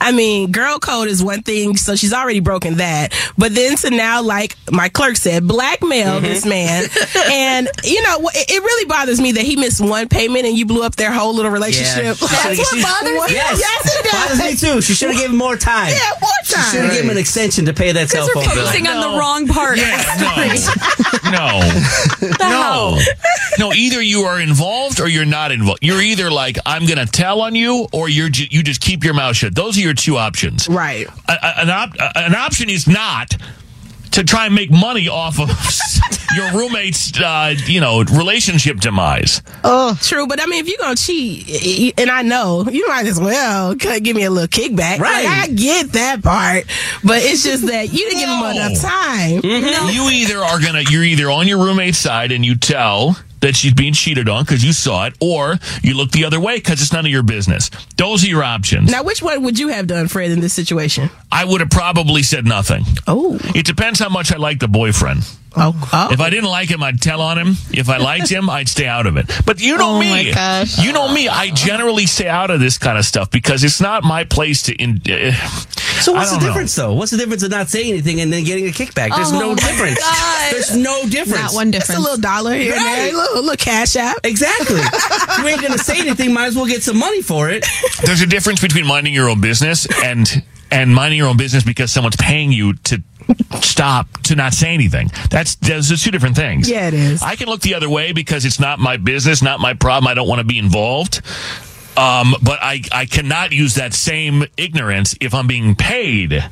I 0.00 0.10
mean, 0.12 0.50
girl 0.50 0.78
code 0.78 1.08
is 1.08 1.22
one 1.22 1.42
thing, 1.42 1.76
so 1.76 1.94
she's 1.94 2.12
already 2.12 2.40
broken 2.40 2.76
that. 2.76 3.14
But 3.38 3.54
then 3.54 3.76
to 3.76 3.90
now, 3.90 4.22
like 4.22 4.56
my 4.70 4.88
clerk 4.88 5.16
said, 5.16 5.46
blackmail 5.46 6.16
mm-hmm. 6.16 6.24
this 6.24 6.44
man. 6.44 6.84
and, 7.30 7.68
you 7.84 8.02
know, 8.02 8.30
it 8.34 8.56
it 8.56 8.62
really 8.62 8.86
bothers 8.86 9.20
me 9.20 9.32
that 9.32 9.44
he 9.44 9.56
missed 9.56 9.80
one 9.80 10.08
payment 10.08 10.46
and 10.46 10.56
you 10.56 10.66
blew 10.66 10.82
up 10.82 10.96
their 10.96 11.12
whole 11.12 11.34
little 11.34 11.50
relationship. 11.50 12.16
She 13.00 13.06
should've- 13.08 13.30
Yes, 13.30 13.58
Yes, 13.60 13.96
it 13.98 14.12
bothers 14.12 14.38
does. 14.38 14.62
me 14.62 14.68
too. 14.74 14.80
She 14.80 14.94
should 14.94 15.08
have 15.10 15.16
given 15.18 15.32
him 15.32 15.38
more 15.38 15.56
time. 15.56 15.88
Yeah, 15.92 16.10
more 16.20 16.30
She 16.44 16.54
should 16.54 16.80
have 16.82 16.90
given 16.92 17.04
him 17.06 17.10
an 17.10 17.18
extension 17.18 17.64
to 17.66 17.72
pay 17.74 17.92
that 17.92 18.08
cell 18.10 18.28
phone 18.32 18.44
bill. 18.44 18.54
Focusing 18.54 18.86
on 18.86 19.00
the 19.00 19.18
wrong 19.18 19.46
part. 19.48 19.78
No. 21.26 21.60
No. 22.40 22.98
No, 23.58 23.72
either 23.72 24.00
you 24.02 24.22
are 24.22 24.40
involved 24.40 25.00
or 25.00 25.08
you're 25.08 25.24
not 25.24 25.50
involved. 25.52 25.80
You're 25.82 26.00
either 26.02 26.30
like, 26.30 26.56
I'm 26.66 26.86
going 26.86 26.98
to 26.98 27.06
tell 27.06 27.40
on 27.40 27.54
you 27.54 27.88
or 27.92 28.08
you're 28.08 28.28
ju- 28.28 28.46
you 28.50 28.62
just 28.62 28.80
keep 28.80 29.02
your 29.04 29.14
mouth 29.14 29.36
shut. 29.36 29.54
Those 29.54 29.76
are 29.76 29.80
your 29.80 29.94
two 29.94 30.16
options. 30.18 30.68
Right. 30.68 31.06
A- 31.28 31.32
a- 31.32 31.60
an, 31.62 31.70
op- 31.70 31.94
a- 31.98 32.18
an 32.18 32.34
option 32.34 32.68
is 32.70 32.86
not 32.86 33.36
to 34.16 34.24
try 34.24 34.46
and 34.46 34.54
make 34.54 34.70
money 34.70 35.08
off 35.08 35.38
of 35.40 35.48
your 36.36 36.52
roommate's, 36.52 37.18
uh, 37.20 37.54
you 37.66 37.80
know, 37.80 38.02
relationship 38.02 38.78
demise. 38.80 39.40
Oh, 39.64 39.96
true. 40.02 40.26
But 40.26 40.40
I 40.42 40.46
mean, 40.46 40.60
if 40.64 40.68
you're 40.68 40.78
gonna 40.78 40.96
cheat, 40.96 41.46
y- 41.48 41.60
y- 41.78 41.92
and 41.98 42.10
I 42.10 42.22
know 42.22 42.64
you 42.68 42.86
might 42.88 43.06
as 43.06 43.20
well 43.20 43.74
give 43.74 44.16
me 44.16 44.24
a 44.24 44.30
little 44.30 44.48
kickback. 44.48 44.98
Right. 44.98 45.24
Like, 45.24 45.50
I 45.50 45.52
get 45.52 45.92
that 45.92 46.22
part, 46.22 46.64
but 47.04 47.18
it's 47.22 47.42
just 47.44 47.66
that 47.68 47.92
you 47.92 47.98
didn't 48.10 48.18
give 48.18 48.28
him 48.28 48.44
enough 48.56 48.80
time. 48.80 49.40
You 49.92 50.08
either 50.10 50.38
are 50.38 50.60
gonna, 50.60 50.82
you're 50.90 51.04
either 51.04 51.30
on 51.30 51.46
your 51.48 51.58
roommate's 51.58 51.98
side 51.98 52.32
and 52.32 52.44
you 52.44 52.56
tell 52.56 53.16
that 53.46 53.54
she's 53.54 53.72
being 53.72 53.92
cheated 53.92 54.28
on 54.28 54.42
because 54.42 54.64
you 54.64 54.72
saw 54.72 55.06
it, 55.06 55.14
or 55.20 55.54
you 55.82 55.96
look 55.96 56.10
the 56.10 56.24
other 56.24 56.40
way 56.40 56.56
because 56.56 56.82
it's 56.82 56.92
none 56.92 57.06
of 57.06 57.12
your 57.12 57.22
business. 57.22 57.70
Those 57.96 58.24
are 58.24 58.28
your 58.28 58.42
options. 58.42 58.90
Now, 58.90 59.04
which 59.04 59.22
one 59.22 59.44
would 59.44 59.56
you 59.56 59.68
have 59.68 59.86
done, 59.86 60.08
Fred, 60.08 60.32
in 60.32 60.40
this 60.40 60.52
situation? 60.52 61.10
I 61.30 61.44
would 61.44 61.60
have 61.60 61.70
probably 61.70 62.24
said 62.24 62.44
nothing. 62.44 62.82
Oh. 63.06 63.38
It 63.54 63.64
depends 63.64 64.00
how 64.00 64.08
much 64.08 64.32
I 64.32 64.36
like 64.36 64.58
the 64.58 64.66
boyfriend. 64.68 65.20
Oh, 65.58 65.72
oh. 65.92 66.08
If 66.12 66.20
I 66.20 66.28
didn't 66.28 66.50
like 66.50 66.68
him, 66.68 66.82
I'd 66.82 67.00
tell 67.00 67.22
on 67.22 67.38
him. 67.38 67.54
If 67.70 67.88
I 67.88 67.96
liked 67.96 68.28
him, 68.28 68.50
I'd 68.50 68.68
stay 68.68 68.86
out 68.86 69.06
of 69.06 69.16
it. 69.16 69.30
But 69.46 69.58
you 69.60 69.78
know 69.78 69.96
Oh 69.96 70.00
me. 70.00 70.10
my 70.10 70.30
gosh. 70.32 70.78
You 70.84 70.92
know 70.92 71.10
me. 71.10 71.28
I 71.28 71.48
generally 71.50 72.04
stay 72.06 72.28
out 72.28 72.50
of 72.50 72.60
this 72.60 72.76
kind 72.76 72.98
of 72.98 73.06
stuff 73.06 73.30
because 73.30 73.64
it's 73.64 73.80
not 73.80 74.02
my 74.04 74.24
place 74.24 74.64
to. 74.64 74.74
In, 74.74 75.00
uh, 75.08 75.32
So 76.00 76.12
what's 76.12 76.30
the 76.30 76.36
don't 76.36 76.42
know. 76.44 76.48
difference, 76.50 76.74
though? 76.74 76.92
What's 76.94 77.10
the 77.10 77.16
difference 77.18 77.42
of 77.42 77.50
not 77.50 77.68
saying 77.68 77.90
anything 77.90 78.20
and 78.20 78.32
then 78.32 78.44
getting 78.44 78.66
a 78.66 78.70
kickback? 78.70 79.14
There's 79.14 79.32
Oh 79.32 79.38
no 79.40 79.54
difference. 79.54 79.98
God. 79.98 80.52
There's 80.52 80.76
no 80.76 81.02
difference. 81.08 81.42
Not 81.42 81.54
one 81.54 81.70
difference. 81.70 81.88
Just 81.88 81.98
a 81.98 82.02
little 82.02 82.18
dollar 82.20 82.54
here 82.54 82.74
and 82.74 82.80
there, 82.84 83.04
Right. 83.06 83.12
a 83.12 83.16
little, 83.16 83.42
little 83.42 83.56
cash 83.56 83.96
out. 83.96 84.16
Exactly. 84.24 84.76
you 85.38 85.48
ain't 85.48 85.62
gonna 85.62 85.78
say 85.78 85.98
anything. 86.00 86.32
Might 86.32 86.46
as 86.46 86.56
well 86.56 86.66
get 86.66 86.82
some 86.82 86.98
money 86.98 87.22
for 87.22 87.48
it. 87.50 87.64
There's 88.04 88.20
a 88.22 88.26
difference 88.26 88.60
between 88.60 88.86
minding 88.86 89.14
your 89.14 89.28
own 89.28 89.40
business 89.40 89.86
and 90.04 90.42
and 90.70 90.94
minding 90.94 91.16
your 91.18 91.28
own 91.28 91.36
business 91.36 91.62
because 91.64 91.92
someone's 91.92 92.16
paying 92.16 92.50
you 92.52 92.74
to 92.74 93.02
stop 93.60 94.06
to 94.22 94.34
not 94.36 94.52
say 94.52 94.74
anything. 94.74 95.10
That's 95.30 95.54
those 95.56 95.90
are 95.92 95.96
two 95.96 96.10
different 96.10 96.36
things. 96.36 96.68
Yeah, 96.68 96.88
it 96.88 96.94
is. 96.94 97.22
I 97.22 97.36
can 97.36 97.48
look 97.48 97.60
the 97.60 97.74
other 97.74 97.88
way 97.88 98.12
because 98.12 98.44
it's 98.44 98.60
not 98.60 98.78
my 98.78 98.96
business, 98.96 99.42
not 99.42 99.60
my 99.60 99.74
problem. 99.74 100.08
I 100.08 100.14
don't 100.14 100.28
want 100.28 100.40
to 100.40 100.44
be 100.44 100.58
involved. 100.58 101.22
Um, 101.96 102.34
but 102.42 102.58
I, 102.62 102.82
I 102.92 103.06
cannot 103.06 103.52
use 103.52 103.74
that 103.76 103.94
same 103.94 104.44
ignorance 104.56 105.14
if 105.20 105.34
I'm 105.34 105.46
being 105.46 105.74
paid 105.74 106.44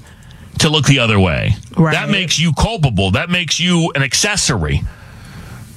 to 0.61 0.69
look 0.69 0.87
the 0.87 0.99
other 1.01 1.21
way. 1.21 1.53
Right. 1.77 1.93
That 1.93 2.09
makes 2.09 2.39
you 2.39 2.53
culpable. 2.53 3.11
That 3.11 3.29
makes 3.29 3.61
you 3.61 3.93
an 3.95 4.03
accessory. 4.03 4.83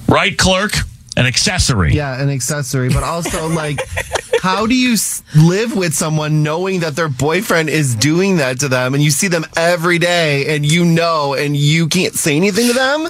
Right, 0.08 0.36
clerk? 0.38 0.72
An 1.18 1.26
accessory. 1.26 1.92
Yeah, 1.94 2.20
an 2.22 2.30
accessory, 2.30 2.88
but 2.90 3.02
also 3.02 3.48
like, 3.48 3.80
how 4.42 4.66
do 4.66 4.74
you 4.74 4.96
live 5.36 5.74
with 5.76 5.94
someone 5.94 6.42
knowing 6.44 6.80
that 6.80 6.94
their 6.94 7.08
boyfriend 7.08 7.68
is 7.68 7.94
doing 7.96 8.36
that 8.36 8.60
to 8.60 8.68
them, 8.68 8.94
and 8.94 9.02
you 9.02 9.10
see 9.10 9.26
them 9.28 9.44
every 9.56 9.98
day, 9.98 10.54
and 10.54 10.64
you 10.64 10.84
know, 10.84 11.34
and 11.34 11.56
you 11.56 11.88
can't 11.88 12.14
say 12.14 12.36
anything 12.36 12.68
to 12.68 12.72
them? 12.72 13.08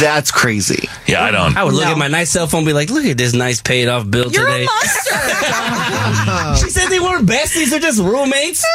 That's 0.00 0.30
crazy. 0.30 0.88
Yeah, 1.06 1.22
I 1.22 1.30
don't. 1.30 1.54
I 1.56 1.64
would 1.64 1.74
look 1.74 1.84
at 1.84 1.98
my 1.98 2.08
nice 2.08 2.30
cell 2.30 2.46
phone 2.46 2.60
and 2.60 2.66
be 2.66 2.72
like, 2.72 2.88
look 2.90 3.04
at 3.04 3.18
this 3.18 3.34
nice 3.34 3.60
paid 3.60 3.88
off 3.88 4.10
bill 4.10 4.32
You're 4.32 4.46
today. 4.46 4.62
a 4.62 4.66
monster. 4.66 6.64
she 6.64 6.70
said 6.70 6.88
they 6.88 7.00
weren't 7.00 7.28
besties, 7.28 7.70
they're 7.70 7.80
just 7.80 8.00
roommates. 8.00 8.64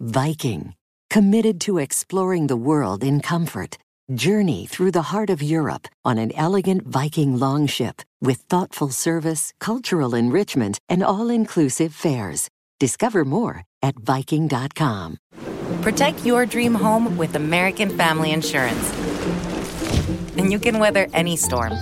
Viking, 0.00 0.74
committed 1.08 1.60
to 1.62 1.78
exploring 1.78 2.48
the 2.48 2.56
world 2.56 3.04
in 3.04 3.20
comfort. 3.20 3.78
Journey 4.14 4.66
through 4.66 4.90
the 4.90 5.02
heart 5.02 5.30
of 5.30 5.42
Europe 5.42 5.88
on 6.04 6.18
an 6.18 6.32
elegant 6.36 6.86
Viking 6.86 7.38
longship 7.38 8.02
with 8.20 8.38
thoughtful 8.48 8.90
service, 8.90 9.52
cultural 9.60 10.14
enrichment, 10.14 10.78
and 10.88 11.02
all 11.02 11.30
inclusive 11.30 11.94
fares. 11.94 12.50
Discover 12.80 13.24
more 13.24 13.62
at 13.82 13.96
Viking.com. 13.96 15.16
Protect 15.82 16.26
your 16.26 16.44
dream 16.44 16.74
home 16.74 17.16
with 17.16 17.34
American 17.36 17.88
Family 17.90 18.32
Insurance. 18.32 18.92
And 20.36 20.50
you 20.52 20.58
can 20.58 20.78
weather 20.80 21.06
any 21.14 21.36
storm. 21.36 21.72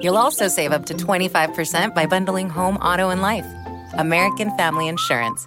You'll 0.00 0.16
also 0.16 0.48
save 0.48 0.72
up 0.72 0.86
to 0.86 0.94
25% 0.94 1.94
by 1.94 2.06
bundling 2.06 2.48
home, 2.48 2.76
auto, 2.76 3.10
and 3.10 3.20
life. 3.20 3.46
American 3.94 4.56
Family 4.56 4.88
Insurance. 4.88 5.46